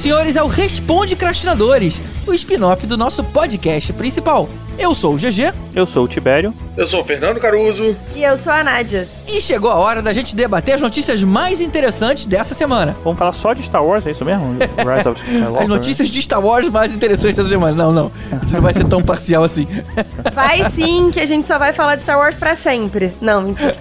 Senhoras 0.00 0.30
e 0.30 0.32
senhores, 0.32 0.36
ao 0.36 0.48
Responde 0.48 1.14
Crastinadores, 1.14 2.00
o 2.26 2.32
spin-off 2.32 2.86
do 2.86 2.96
nosso 2.96 3.22
podcast 3.22 3.92
principal. 3.92 4.48
Eu 4.78 4.94
sou 4.94 5.14
o 5.14 5.16
GG. 5.18 5.52
Eu 5.74 5.86
sou 5.86 6.04
o 6.04 6.08
Tibério. 6.08 6.54
Eu 6.74 6.86
sou 6.86 7.02
o 7.02 7.04
Fernando 7.04 7.38
Caruso. 7.38 7.94
E 8.16 8.22
eu 8.22 8.38
sou 8.38 8.50
a 8.50 8.64
Nádia. 8.64 9.06
E 9.28 9.40
chegou 9.42 9.70
a 9.70 9.74
hora 9.74 10.00
da 10.00 10.14
gente 10.14 10.34
debater 10.34 10.76
as 10.76 10.80
notícias 10.80 11.22
mais 11.22 11.60
interessantes 11.60 12.24
dessa 12.24 12.54
semana. 12.54 12.96
Vamos 13.04 13.18
falar 13.18 13.34
só 13.34 13.52
de 13.52 13.62
Star 13.62 13.84
Wars, 13.84 14.06
é 14.06 14.12
isso 14.12 14.24
mesmo? 14.24 14.56
Rise 14.78 15.08
of 15.08 15.22
Skywalker, 15.22 15.62
as 15.62 15.68
notícias 15.68 16.08
de 16.08 16.22
Star 16.22 16.42
Wars 16.42 16.68
mais 16.70 16.94
interessantes 16.94 17.36
dessa 17.36 17.48
semana. 17.50 17.76
Não, 17.76 17.92
não. 17.92 18.12
Isso 18.42 18.54
não 18.54 18.62
vai 18.62 18.72
ser 18.72 18.86
tão 18.86 19.02
parcial 19.02 19.44
assim. 19.44 19.68
Vai 20.32 20.70
sim, 20.70 21.10
que 21.10 21.20
a 21.20 21.26
gente 21.26 21.46
só 21.46 21.58
vai 21.58 21.72
falar 21.72 21.96
de 21.96 22.02
Star 22.02 22.16
Wars 22.16 22.36
pra 22.36 22.56
sempre. 22.56 23.12
Não, 23.20 23.42
mentira. 23.42 23.76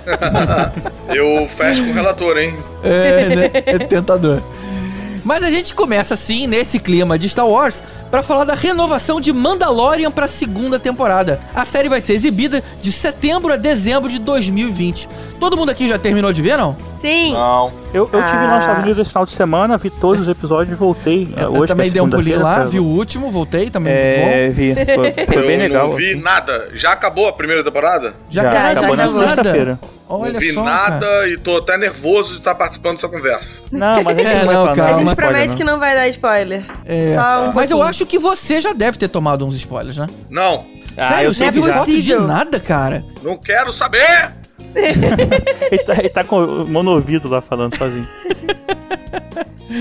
eu 1.07 1.47
fecho 1.47 1.83
com 1.83 1.91
o 1.91 1.93
relator, 1.93 2.37
hein? 2.37 2.53
É, 2.83 3.35
né? 3.35 3.51
é 3.53 3.79
tentador. 3.79 4.41
Mas 5.29 5.43
a 5.43 5.51
gente 5.51 5.75
começa 5.75 6.15
assim, 6.15 6.47
nesse 6.47 6.79
clima 6.79 7.19
de 7.19 7.29
Star 7.29 7.47
Wars, 7.47 7.83
para 8.09 8.23
falar 8.23 8.45
da 8.45 8.55
renovação 8.55 9.21
de 9.21 9.31
Mandalorian 9.31 10.09
para 10.09 10.25
a 10.25 10.27
segunda 10.27 10.79
temporada. 10.79 11.39
A 11.53 11.63
série 11.65 11.87
vai 11.87 12.01
ser 12.01 12.13
exibida 12.13 12.63
de 12.81 12.91
setembro 12.91 13.53
a 13.53 13.55
dezembro 13.55 14.09
de 14.09 14.17
2020. 14.17 15.07
Todo 15.39 15.55
mundo 15.55 15.69
aqui 15.69 15.87
já 15.87 15.99
terminou 15.99 16.33
de 16.33 16.41
ver, 16.41 16.57
não? 16.57 16.75
Sim. 17.01 17.33
Não. 17.33 17.71
Eu, 17.93 18.09
eu 18.11 18.19
ah. 18.19 18.23
tive 18.23 18.47
nos 18.47 18.59
Estados 18.59 18.83
Unidos 18.83 19.01
esse 19.01 19.09
final 19.09 19.25
de 19.25 19.31
semana, 19.31 19.77
vi 19.77 19.89
todos 19.89 20.23
os 20.23 20.27
episódios 20.27 20.71
e 20.71 20.75
voltei. 20.75 21.33
Eu, 21.35 21.49
hoje, 21.49 21.61
eu 21.61 21.67
também 21.67 21.91
dei 21.91 22.01
um 22.01 22.09
pulinho 22.09 22.41
lá, 22.41 22.55
pra... 22.55 22.65
vi 22.65 22.79
o 22.79 22.85
último, 22.85 23.31
voltei 23.31 23.69
também. 23.69 23.93
É, 23.93 24.49
vi. 24.49 24.73
Foi, 24.73 25.25
foi 25.25 25.41
bem 25.47 25.57
legal. 25.57 25.85
Eu 25.85 25.89
não 25.91 25.97
vi 25.97 26.11
assim. 26.11 26.21
nada. 26.21 26.69
Já 26.73 26.91
acabou 26.91 27.27
a 27.27 27.33
primeira 27.33 27.63
temporada? 27.63 28.15
Já, 28.29 28.43
já 28.43 28.71
acabou 28.71 28.95
na 28.95 29.09
sexta-feira. 29.09 29.79
Olha 30.11 30.33
não 30.33 30.39
vi 30.39 30.53
só, 30.53 30.63
nada 30.63 31.05
cara. 31.05 31.29
e 31.29 31.37
tô 31.37 31.57
até 31.57 31.77
nervoso 31.77 32.31
de 32.31 32.39
estar 32.39 32.55
participando 32.55 32.95
dessa 32.95 33.07
conversa. 33.07 33.61
Não, 33.71 34.03
mas 34.03 34.17
a 34.17 34.21
gente, 34.21 34.33
é, 34.33 34.43
não, 34.45 34.65
não 34.65 34.75
calma, 34.75 34.91
a 34.91 35.03
gente 35.03 35.15
promete 35.15 35.55
que 35.55 35.63
não 35.63 35.79
vai 35.79 35.93
dar 35.93 36.07
spoiler. 36.07 36.65
É. 36.83 37.15
Um 37.47 37.53
mas 37.53 37.69
eu 37.69 37.83
acho 37.83 38.07
que 38.07 38.17
você 38.17 38.59
já 38.59 38.73
deve 38.73 38.97
ter 38.97 39.07
tomado 39.07 39.45
uns 39.45 39.55
spoilers, 39.55 39.97
né? 39.97 40.07
Não. 40.27 40.65
Ah, 40.97 41.09
Sério, 41.09 41.33
você 41.33 41.51
não 41.51 41.67
é 41.67 41.73
foto 41.73 42.01
de 42.01 42.15
nada, 42.15 42.59
cara? 42.59 43.05
Não 43.21 43.37
quero 43.37 43.71
saber! 43.71 44.38
Ele, 44.75 45.83
tá, 45.83 45.93
ele 45.97 46.09
tá 46.09 46.23
com 46.23 46.43
o 46.43 46.67
monovido 46.67 47.27
lá 47.27 47.41
falando 47.41 47.77
sozinho. 47.77 48.07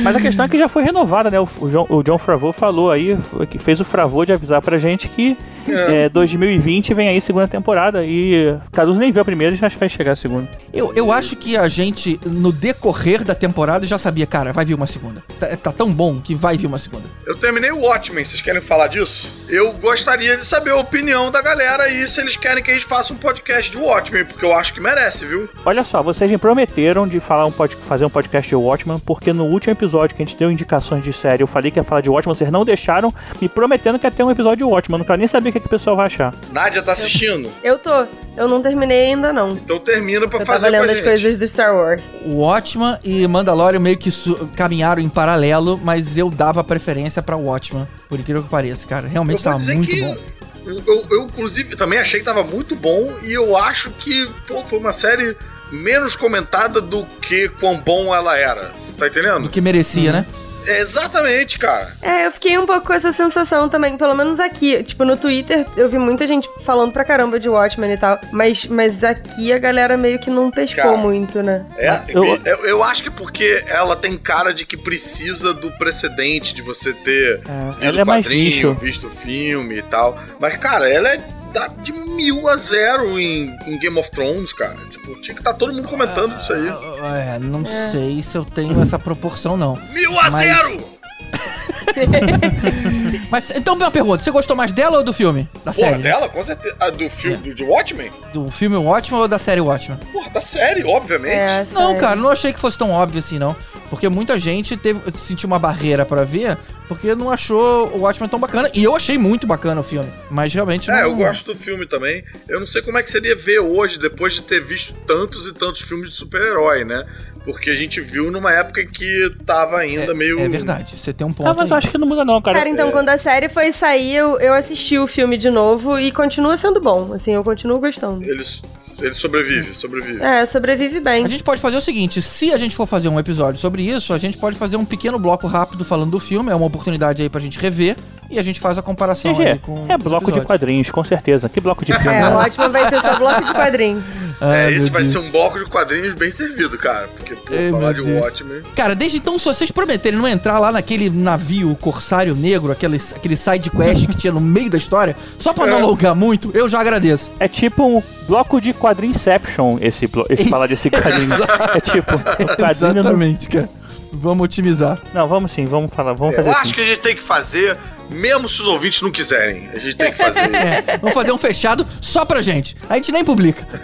Mas 0.03 0.17
a 0.17 0.21
questão 0.21 0.45
é 0.45 0.49
que 0.49 0.59
já 0.59 0.69
foi 0.69 0.83
renovada, 0.83 1.31
né? 1.31 1.41
O, 1.41 1.47
John, 1.47 1.87
o 1.89 2.03
John 2.03 2.19
Favreau 2.19 2.53
falou 2.53 2.91
aí, 2.91 3.19
que 3.51 3.59
fez 3.59 3.81
o 3.81 3.85
favor 3.85 4.27
de 4.27 4.33
avisar 4.33 4.61
pra 4.61 4.77
gente 4.79 5.09
que 5.09 5.37
é. 5.73 6.05
É, 6.05 6.09
2020 6.09 6.95
vem 6.95 7.09
aí 7.09 7.21
segunda 7.21 7.49
temporada 7.49 8.05
e 8.05 8.55
Caruso 8.73 8.99
nem 8.99 9.13
viu 9.13 9.23
a 9.23 9.25
primeira 9.25 9.55
e 9.55 9.59
já 9.59 9.69
vai 9.69 9.89
chegar 9.89 10.13
a 10.13 10.17
segunda. 10.17 10.49
Eu, 10.73 10.93
eu 10.95 11.13
acho 11.13 11.37
que 11.37 11.57
a 11.57 11.69
gente, 11.69 12.19
no 12.25 12.53
decorrer 12.53 13.25
da 13.25 13.35
temporada, 13.35 13.87
já 13.87 13.99
sabia, 13.99 14.27
cara, 14.27 14.53
vai 14.53 14.65
vir 14.65 14.75
uma 14.75 14.87
segunda. 14.87 15.23
Tá, 15.39 15.47
tá 15.57 15.73
tão 15.73 15.93
bom 15.93 16.21
que 16.21 16.35
vai 16.35 16.57
vir 16.57 16.67
uma 16.67 16.79
segunda. 16.79 17.05
Eu 17.27 17.37
terminei 17.37 17.71
o 17.71 17.81
Watchmen, 17.81 18.25
vocês 18.25 18.41
querem 18.41 18.61
falar 18.61 18.89
disso? 18.89 19.33
Eu 19.49 19.73
gostaria 19.75 20.37
de 20.37 20.45
saber 20.45 20.71
a 20.71 20.77
opinião 20.77 21.31
da 21.31 21.43
galera 21.43 21.85
aí 21.85 22.07
se 22.07 22.21
eles 22.21 22.37
querem 22.37 22.63
que 22.63 22.71
a 22.71 22.75
gente 22.75 22.87
faça 22.87 23.13
um 23.13 23.17
podcast 23.17 23.71
de 23.71 23.77
Watchmen, 23.77 24.25
porque 24.25 24.45
eu 24.45 24.53
acho 24.53 24.73
que 24.73 24.81
merece, 24.81 25.25
viu? 25.27 25.49
Olha 25.65 25.83
só, 25.85 26.03
vocês 26.03 26.31
me 26.31 26.39
prometeram 26.39 27.07
de 27.07 27.21
falar 27.21 27.47
um 27.47 27.53
pod, 27.53 27.77
fazer 27.77 28.05
um 28.05 28.11
podcast 28.11 28.49
de 28.49 28.57
Watchmen, 28.57 28.99
porque 28.99 29.33
no 29.33 29.45
último 29.45 29.73
episódio 29.73 30.17
que 30.17 30.23
a 30.23 30.27
gente 30.27 30.37
deu 30.37 30.51
indicações 30.51 31.05
de 31.05 31.13
série, 31.13 31.43
eu 31.43 31.47
falei 31.47 31.71
que 31.71 31.79
ia 31.79 31.85
falar 31.85 32.01
de 32.01 32.11
Watchmen, 32.11 32.37
vocês 32.37 32.51
não 32.51 32.65
deixaram, 32.65 33.13
me 33.41 33.49
prometendo 33.49 33.99
que 33.99 34.07
ia 34.07 34.11
ter 34.11 34.23
um 34.23 34.31
episódio 34.31 34.59
de 34.59 34.65
Watchmen. 34.65 34.99
Não 34.99 35.05
quero 35.05 35.19
nem 35.19 35.29
saber 35.29 35.51
o 35.51 35.53
que, 35.61 35.69
que 35.69 35.75
o 35.75 35.79
pessoal 35.79 35.97
vai 35.97 36.07
achar. 36.07 36.35
Nádia 36.53 36.83
tá 36.83 36.93
assistindo? 36.93 37.51
Eu 37.63 37.79
tô. 37.79 38.07
Eu 38.37 38.49
não 38.49 38.63
terminei 38.63 39.07
ainda, 39.07 39.33
não. 39.33 39.53
Então 39.53 39.79
termina 39.79 40.29
pra 40.29 40.41
eu 40.41 40.47
fazer 40.47 40.71
tava 40.71 40.87
lendo 40.87 40.91
as 40.91 41.01
coisas 41.01 41.37
do 41.37 41.49
Star 41.49 41.75
Wars. 41.75 42.09
O 42.25 42.37
Watchman 42.37 42.99
e 43.03 43.27
Mandalorian 43.27 43.81
meio 43.81 43.97
que 43.97 44.11
caminharam 44.55 45.03
em 45.03 45.09
paralelo, 45.09 45.79
mas 45.83 46.17
eu 46.17 46.31
dava 46.31 46.63
preferência 46.63 47.23
pra 47.23 47.37
Watchman, 47.37 47.87
por 48.09 48.19
incrível 48.19 48.43
que 48.43 48.49
pareça, 48.49 48.87
cara. 48.87 49.09
Realmente 49.09 49.43
tava 49.43 49.59
muito 49.59 49.91
que... 49.91 50.01
bom. 50.01 50.17
Eu, 50.65 50.83
eu, 50.87 51.07
eu, 51.11 51.23
inclusive, 51.25 51.77
também 51.77 51.99
achei 51.99 52.21
que 52.21 52.27
tava 52.27 52.45
muito 52.45 52.77
bom 52.77 53.11
e 53.23 53.33
eu 53.33 53.57
acho 53.57 53.91
que, 53.91 54.29
pô, 54.47 54.63
foi 54.65 54.79
uma 54.79 54.93
série 54.93 55.35
menos 55.73 56.15
comentada 56.15 56.81
do 56.81 57.05
que 57.23 57.49
quão 57.49 57.81
bom 57.81 58.15
ela 58.15 58.37
era. 58.37 58.73
Você 58.79 58.93
tá 58.97 59.07
entendendo? 59.07 59.45
Do 59.45 59.49
que 59.49 59.61
merecia, 59.61 60.11
uhum. 60.11 60.17
né? 60.19 60.27
É, 60.67 60.81
exatamente, 60.81 61.59
cara. 61.59 61.95
É, 62.03 62.27
eu 62.27 62.31
fiquei 62.31 62.59
um 62.59 62.67
pouco 62.67 62.87
com 62.87 62.93
essa 62.93 63.13
sensação 63.13 63.69
também, 63.69 63.97
pelo 63.97 64.15
menos 64.15 64.39
aqui. 64.41 64.83
Tipo, 64.83 65.05
no 65.05 65.17
Twitter 65.17 65.67
eu 65.77 65.89
vi 65.89 65.99
muita 65.99 66.27
gente 66.27 66.49
falando 66.63 66.93
pra 66.93 67.05
caramba 67.05 67.39
de 67.41 67.49
Watchmen 67.49 67.93
e 67.93 67.97
tal, 67.97 68.19
mas, 68.33 68.67
mas 68.67 69.03
aqui 69.03 69.53
a 69.53 69.59
galera 69.59 69.97
meio 69.97 70.19
que 70.19 70.31
não 70.31 70.51
pescou 70.51 70.83
cara, 70.83 70.97
muito, 70.97 71.43
né? 71.43 71.65
É, 71.77 72.01
eu, 72.09 72.25
eu, 72.45 72.67
eu, 72.67 72.83
acho 72.83 73.03
que 73.03 73.11
porque 73.11 73.65
ela 73.67 73.97
tem 73.97 74.17
cara 74.17 74.53
de 74.53 74.67
que 74.67 74.77
precisa 74.77 75.53
do 75.55 75.71
precedente, 75.73 76.55
de 76.55 76.63
você 76.63 76.93
ter 76.93 77.41
é, 77.81 77.87
lido 77.87 78.01
é 78.01 78.05
quadrinho, 78.05 78.75
visto 78.75 79.07
o 79.07 79.11
filme 79.11 79.79
e 79.79 79.83
tal. 79.83 80.19
Mas, 80.39 80.57
cara, 80.57 80.89
ela 80.89 81.09
é 81.09 81.21
dá 81.53 81.69
de 81.69 81.93
mil 81.93 82.49
a 82.49 82.57
zero 82.57 83.19
em, 83.19 83.57
em 83.67 83.79
Game 83.79 83.99
of 83.99 84.11
Thrones, 84.11 84.53
cara. 84.53 84.77
Tipo, 84.91 85.21
tinha 85.21 85.35
que 85.35 85.41
estar 85.41 85.53
tá 85.53 85.59
todo 85.59 85.73
mundo 85.73 85.89
comentando 85.89 86.35
ah, 86.35 86.39
isso 86.39 86.53
aí. 86.53 86.67
É, 86.67 87.39
não 87.39 87.63
é. 87.63 87.91
sei 87.91 88.23
se 88.23 88.37
eu 88.37 88.45
tenho 88.45 88.81
essa 88.83 88.99
proporção, 88.99 89.57
não. 89.57 89.77
Mil 89.93 90.19
a 90.19 90.31
Mas... 90.31 90.47
zero! 90.47 90.85
Mas 93.31 93.51
então 93.51 93.75
uma 93.75 93.91
pergunta, 93.91 94.23
você 94.23 94.31
gostou 94.31 94.57
mais 94.57 94.73
dela 94.73 94.99
ou 94.99 95.05
do 95.05 95.13
filme? 95.13 95.49
Da 95.65 95.73
Porra, 95.73 95.91
série? 95.91 96.03
dela, 96.03 96.29
com 96.29 96.43
certeza. 96.43 96.77
Ah, 96.81 96.91
do 96.91 97.11
filme 97.11 97.37
é. 97.37 97.49
do, 97.51 97.55
do 97.55 97.67
Watchmen? 97.67 98.13
Do 98.33 98.51
filme 98.51 98.77
Watchmen 98.77 99.21
ou 99.21 99.29
da 99.29 99.39
série 99.39 99.61
Watchmen? 99.61 99.99
Porra, 100.13 100.31
da 100.31 100.41
série, 100.41 100.85
obviamente. 100.85 101.35
É, 101.35 101.67
não, 101.73 101.97
cara, 101.97 102.17
não 102.17 102.31
achei 102.31 102.53
que 102.53 102.61
fosse 102.61 102.79
tão 102.79 102.91
óbvio 102.91 103.19
assim, 103.19 103.39
não. 103.39 103.57
Porque 103.91 104.09
muita 104.09 104.39
gente 104.39 104.77
teve, 104.77 105.01
sentiu 105.13 105.47
uma 105.47 105.59
barreira 105.59 106.05
para 106.05 106.23
ver, 106.23 106.59
porque 106.87 107.15
não 107.15 107.31
achou 107.31 107.89
o 107.89 108.01
Watchmen 108.01 108.29
tão 108.29 108.39
bacana. 108.39 108.71
E 108.75 108.85
eu 108.85 108.95
achei 108.95 109.17
muito 109.17 109.47
bacana 109.47 109.81
o 109.81 109.85
filme. 109.85 110.11
Mas 110.31 110.53
realmente. 110.53 110.91
É, 110.91 110.95
não... 110.95 111.01
eu 111.01 111.17
gosto 111.17 111.53
do 111.53 111.59
filme 111.59 111.87
também. 111.87 112.23
Eu 112.49 112.61
não 112.61 112.67
sei 112.67 112.83
como 112.83 112.99
é 112.99 113.03
que 113.03 113.11
seria 113.11 113.35
ver 113.35 113.61
hoje, 113.61 113.99
depois 113.99 114.35
de 114.35 114.43
ter 114.43 114.61
visto 114.61 114.93
tantos 115.07 115.47
e 115.47 115.55
tantos 115.55 115.81
filmes 115.83 116.11
de 116.11 116.17
super-herói, 116.17 116.85
né? 116.85 117.05
Porque 117.45 117.71
a 117.71 117.75
gente 117.75 117.99
viu 118.01 118.31
numa 118.31 118.53
época 118.53 118.85
que 118.85 119.35
tava 119.47 119.79
ainda 119.79 120.13
é, 120.13 120.15
meio. 120.15 120.39
É 120.39 120.49
verdade, 120.49 120.99
você 120.99 121.15
tem 121.15 121.27
um 121.27 121.33
ponto. 121.33 121.49
Ah, 121.49 121.55
mas 121.55 121.71
aí. 121.71 121.75
eu 121.75 121.78
acho 121.79 121.91
que 121.91 121.99
não 121.99 122.07
muda, 122.07 122.25
não, 122.25 122.41
cara. 122.43 122.59
Cara, 122.59 122.69
então, 122.69 122.89
é... 122.89 122.93
quando 122.93 123.09
a 123.09 123.19
série 123.19 123.49
foi 123.49 123.73
sair, 123.73 124.17
eu, 124.17 124.39
eu 124.39 124.55
assisti 124.55 124.99
o 124.99 125.07
filme 125.07 125.37
de 125.37 125.51
novo 125.51 125.99
e 125.99 126.13
continua 126.13 126.57
sendo 126.57 126.81
bom. 126.81 127.13
Assim, 127.15 127.33
eu 127.33 127.43
continuo 127.43 127.79
gostando. 127.79 128.29
Eles 128.29 128.63
ele 129.01 129.15
sobrevive, 129.15 129.75
sobrevive. 129.75 130.23
É, 130.23 130.45
sobrevive 130.45 131.01
bem. 131.01 131.25
A 131.25 131.29
gente 131.29 131.43
pode 131.43 131.61
fazer 131.61 131.77
o 131.77 131.81
seguinte: 131.81 132.21
se 132.21 132.53
a 132.53 132.57
gente 132.57 132.75
for 132.75 132.87
fazer 132.87 133.09
um 133.09 133.19
episódio 133.19 133.61
sobre 133.61 133.83
isso, 133.83 134.13
a 134.13 134.19
gente 134.19 134.37
pode 134.37 134.57
fazer 134.57 134.77
um 134.77 134.85
pequeno 134.85 135.19
bloco 135.19 135.47
rápido 135.47 135.85
falando 135.85 136.11
do 136.11 136.21
filme. 136.21 136.51
É 136.51 136.55
uma 136.55 136.67
oportunidade 136.67 137.23
aí 137.23 137.29
pra 137.29 137.41
gente 137.41 137.59
rever. 137.59 137.97
E 138.31 138.39
a 138.39 138.43
gente 138.43 138.61
faz 138.61 138.77
a 138.77 138.83
comparação 138.83 139.33
GG, 139.33 139.43
aí 139.43 139.59
com. 139.59 139.87
É 139.89 139.97
bloco 139.97 140.31
de 140.31 140.41
quadrinhos, 140.43 140.91
com 140.91 141.03
certeza. 141.03 141.49
Que 141.49 141.61
bloco 141.61 141.85
de 141.85 141.95
filme? 141.95 142.17
É, 142.17 142.27
ótimo, 142.27 142.69
vai 142.71 142.89
ser 142.89 143.01
só 143.01 143.17
bloco 143.17 143.43
de 143.43 143.53
quadrinhos. 143.53 144.05
é, 144.43 144.71
esse 144.71 144.91
vai 144.91 145.01
Deus. 145.01 145.13
ser 145.13 145.19
um 145.19 145.31
bloco 145.31 145.59
de 145.59 145.65
quadrinhos 145.65 146.13
bem 146.15 146.31
servido, 146.31 146.77
cara. 146.77 147.09
Porque, 147.09 147.35
pô, 147.35 147.55
é, 147.55 147.71
falar 147.71 147.95
de 147.95 148.03
Watchmen. 148.03 148.63
Cara, 148.77 148.95
desde 148.95 149.17
então, 149.17 149.39
se 149.39 149.47
vocês 149.47 149.71
prometerem 149.71 150.19
não 150.19 150.29
entrar 150.29 150.59
lá 150.59 150.71
naquele 150.71 151.09
navio 151.09 151.75
Corsário 151.77 152.35
Negro, 152.35 152.71
aquele, 152.71 153.01
aquele 153.17 153.37
side 153.37 153.71
quest 153.71 154.07
que 154.07 154.15
tinha 154.15 154.33
no 154.33 154.41
meio 154.41 154.69
da 154.69 154.77
história, 154.77 155.17
só 155.39 155.55
pra 155.55 155.67
é. 155.67 155.71
não 155.71 155.79
alongar 155.79 156.15
muito, 156.15 156.51
eu 156.53 156.69
já 156.69 156.81
agradeço. 156.81 157.33
É 157.41 157.49
tipo 157.49 157.83
um 157.83 158.03
bloco 158.27 158.61
de 158.61 158.75
quadrinception 158.89 159.79
esse, 159.81 160.09
esse 160.31 160.49
falar 160.51 160.67
desse 160.67 160.91
quadrinho. 160.91 161.35
é 161.75 161.81
tipo, 161.81 162.15
um 162.15 162.57
quadrinho. 162.57 163.01
Exatamente, 163.01 163.49
cara. 163.49 163.69
Vamos 164.13 164.45
otimizar. 164.45 165.01
Não, 165.13 165.29
vamos 165.29 165.53
sim, 165.53 165.67
vamos 165.67 165.93
falar, 165.93 166.15
vamos 166.15 166.35
eu 166.35 166.39
fazer. 166.39 166.49
Eu 166.49 166.53
acho 166.53 166.63
assim. 166.63 166.73
que 166.73 166.81
a 166.81 166.87
gente 166.87 167.01
tem 167.01 167.15
que 167.15 167.23
fazer 167.23 167.77
mesmo 168.11 168.49
se 168.49 168.61
os 168.63 168.67
ouvintes 168.67 169.03
não 169.03 169.11
quiserem. 169.11 169.69
A 169.75 169.79
gente 169.79 169.97
tem 169.97 170.11
que 170.11 170.19
fazer. 170.19 170.39
É, 170.59 170.97
vamos 170.99 171.15
fazer 171.15 171.31
um 171.31 171.39
fechado 171.39 171.87
só 172.01 172.25
pra 172.25 172.41
gente. 172.41 172.75
A 172.89 172.95
gente 172.95 173.13
nem 173.13 173.23
publica. 173.25 173.67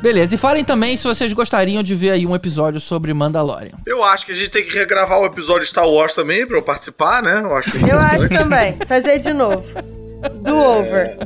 Beleza, 0.00 0.36
e 0.36 0.38
falem 0.38 0.64
também 0.64 0.96
se 0.96 1.02
vocês 1.02 1.32
gostariam 1.32 1.82
de 1.82 1.94
ver 1.94 2.10
aí 2.10 2.24
um 2.24 2.34
episódio 2.34 2.80
sobre 2.80 3.12
Mandalorian. 3.12 3.74
Eu 3.84 4.04
acho 4.04 4.24
que 4.24 4.30
a 4.30 4.34
gente 4.34 4.50
tem 4.50 4.64
que 4.64 4.72
regravar 4.72 5.18
o 5.18 5.26
episódio 5.26 5.62
de 5.62 5.68
Star 5.68 5.88
Wars 5.88 6.14
também 6.14 6.46
pra 6.46 6.56
eu 6.56 6.62
participar, 6.62 7.20
né? 7.20 7.40
Eu 7.42 7.56
acho, 7.56 7.86
eu 7.86 7.98
acho 7.98 8.28
também. 8.28 8.76
Fazer 8.86 9.18
de 9.18 9.32
novo. 9.32 9.64
Do 10.42 10.48
é... 10.48 10.52
over. 10.52 11.18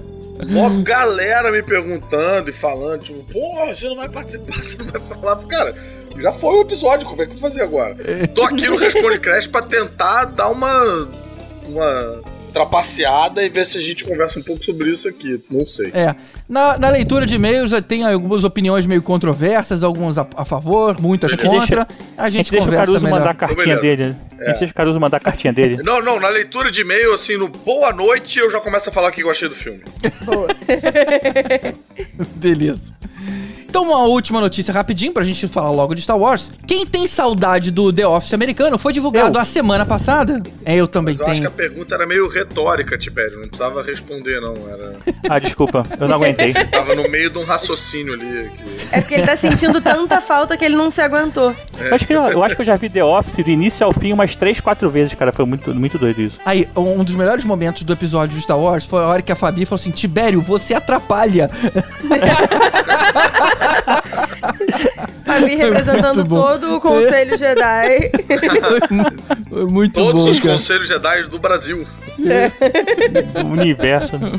Mó 0.46 0.68
galera 0.82 1.50
me 1.50 1.62
perguntando 1.62 2.50
e 2.50 2.52
falando, 2.52 3.02
tipo, 3.02 3.22
porra, 3.32 3.74
você 3.74 3.88
não 3.88 3.96
vai 3.96 4.08
participar, 4.08 4.58
você 4.62 4.76
não 4.78 4.86
vai 4.86 5.00
falar. 5.00 5.36
Cara, 5.46 5.74
já 6.18 6.32
foi 6.32 6.54
o 6.56 6.62
episódio, 6.62 7.06
como 7.06 7.22
é 7.22 7.26
que 7.26 7.32
eu 7.32 7.36
vou 7.36 7.50
fazer 7.50 7.62
agora? 7.62 7.96
Tô 8.34 8.42
aqui 8.42 8.68
no 8.68 8.76
Responde 8.76 9.18
Crash 9.18 9.46
pra 9.46 9.62
tentar 9.62 10.26
dar 10.26 10.48
uma. 10.50 11.08
uma 11.66 12.22
trapaceada 12.52 13.42
e 13.42 13.48
ver 13.48 13.64
se 13.66 13.78
a 13.78 13.80
gente 13.80 14.04
conversa 14.04 14.38
um 14.38 14.42
pouco 14.42 14.64
sobre 14.64 14.90
isso 14.90 15.08
aqui. 15.08 15.42
Não 15.50 15.66
sei. 15.66 15.90
É. 15.94 16.14
Na, 16.48 16.78
na 16.78 16.88
leitura 16.88 17.26
de 17.26 17.34
e-mails 17.34 17.72
tem 17.88 18.04
algumas 18.04 18.44
opiniões 18.44 18.86
meio 18.86 19.02
controversas, 19.02 19.82
algumas 19.82 20.18
a, 20.18 20.26
a 20.36 20.44
favor, 20.44 21.00
muitas 21.00 21.34
contra. 21.34 21.84
Deixa, 21.84 21.88
a 22.16 22.28
gente, 22.28 22.28
a 22.28 22.30
gente 22.30 22.50
deixa 22.52 22.68
o 22.68 22.72
Caruso 22.72 23.00
melhor. 23.00 23.18
mandar 23.18 23.30
a 23.30 23.34
cartinha 23.34 23.76
dele. 23.78 24.14
É. 24.38 24.44
A 24.44 24.50
gente 24.50 24.58
deixa 24.58 24.72
o 24.72 24.74
Caruso 24.74 25.00
mandar 25.00 25.16
a 25.16 25.20
cartinha 25.20 25.52
dele. 25.52 25.82
Não, 25.82 26.00
não, 26.00 26.20
na 26.20 26.28
leitura 26.28 26.70
de 26.70 26.82
e-mail, 26.82 27.14
assim, 27.14 27.36
no 27.36 27.48
boa 27.48 27.92
noite, 27.92 28.38
eu 28.38 28.50
já 28.50 28.60
começo 28.60 28.88
a 28.88 28.92
falar 28.92 29.08
o 29.08 29.12
que 29.12 29.22
eu 29.22 29.30
achei 29.30 29.48
do 29.48 29.54
filme. 29.54 29.80
Beleza. 32.36 32.92
Então, 33.72 33.84
uma 33.84 34.04
última 34.04 34.38
notícia 34.38 34.70
rapidinho 34.70 35.14
pra 35.14 35.24
gente 35.24 35.48
falar 35.48 35.70
logo 35.70 35.94
de 35.94 36.02
Star 36.02 36.18
Wars. 36.18 36.52
Quem 36.66 36.84
tem 36.84 37.06
saudade 37.06 37.70
do 37.70 37.90
The 37.90 38.06
Office 38.06 38.34
americano 38.34 38.76
foi 38.76 38.92
divulgado 38.92 39.38
Eu. 39.38 39.40
a 39.40 39.46
semana 39.46 39.86
passada. 39.86 40.42
É, 40.62 40.76
eu 40.76 40.86
também 40.86 41.14
Mas 41.14 41.20
eu 41.20 41.26
acho 41.32 41.40
que 41.40 41.48
tenho. 41.48 41.48
a 41.48 41.68
pergunta 41.70 41.94
era 41.94 42.06
meio 42.06 42.28
retórica, 42.28 42.98
Tibério. 42.98 43.40
Não 43.40 43.48
precisava 43.48 43.82
responder, 43.82 44.42
não. 44.42 44.52
Era... 44.68 44.96
Ah, 45.26 45.38
desculpa, 45.38 45.84
eu 45.98 46.06
não 46.06 46.16
aguentei. 46.16 46.52
Tava 46.70 46.94
no 46.94 47.08
meio 47.08 47.30
de 47.30 47.38
um 47.38 47.44
raciocínio 47.44 48.12
ali. 48.12 48.50
Que... 48.50 48.94
É 48.94 49.00
porque 49.00 49.14
ele 49.14 49.26
tá 49.26 49.38
sentindo 49.38 49.80
tanta 49.80 50.20
falta 50.20 50.54
que 50.54 50.66
ele 50.66 50.76
não 50.76 50.90
se 50.90 51.00
aguentou. 51.00 51.56
Eu 51.80 51.94
acho, 51.94 52.06
que, 52.06 52.12
eu, 52.12 52.22
eu 52.28 52.44
acho 52.44 52.54
que 52.54 52.60
eu 52.60 52.66
já 52.66 52.76
vi 52.76 52.90
The 52.90 53.02
Office 53.02 53.42
do 53.42 53.50
início 53.50 53.86
ao 53.86 53.94
fim 53.94 54.12
umas 54.12 54.36
3, 54.36 54.60
4 54.60 54.90
vezes, 54.90 55.14
cara. 55.14 55.32
Foi 55.32 55.46
muito, 55.46 55.74
muito 55.74 55.96
doido 55.96 56.20
isso. 56.20 56.38
Aí, 56.44 56.68
um 56.76 57.02
dos 57.02 57.14
melhores 57.14 57.46
momentos 57.46 57.84
do 57.84 57.92
episódio 57.94 58.36
de 58.36 58.42
Star 58.42 58.58
Wars 58.58 58.84
foi 58.84 59.00
a 59.00 59.06
hora 59.06 59.22
que 59.22 59.32
a 59.32 59.36
Fabi 59.36 59.64
falou 59.64 59.80
assim: 59.80 59.90
Tibério, 59.90 60.42
você 60.42 60.74
atrapalha. 60.74 61.50
Fabi 65.24 65.54
representando 65.56 66.24
todo 66.24 66.76
o 66.76 66.80
Conselho 66.80 67.38
Jedi. 67.38 68.10
Foi 69.48 69.66
muito 69.66 69.94
Todos 69.94 70.24
bom, 70.24 70.30
os 70.30 70.40
cara. 70.40 70.52
conselhos 70.54 70.88
Jedi 70.88 71.22
do 71.24 71.38
Brasil. 71.38 71.86
O 73.44 73.46
universo. 73.52 74.18
né? 74.18 74.32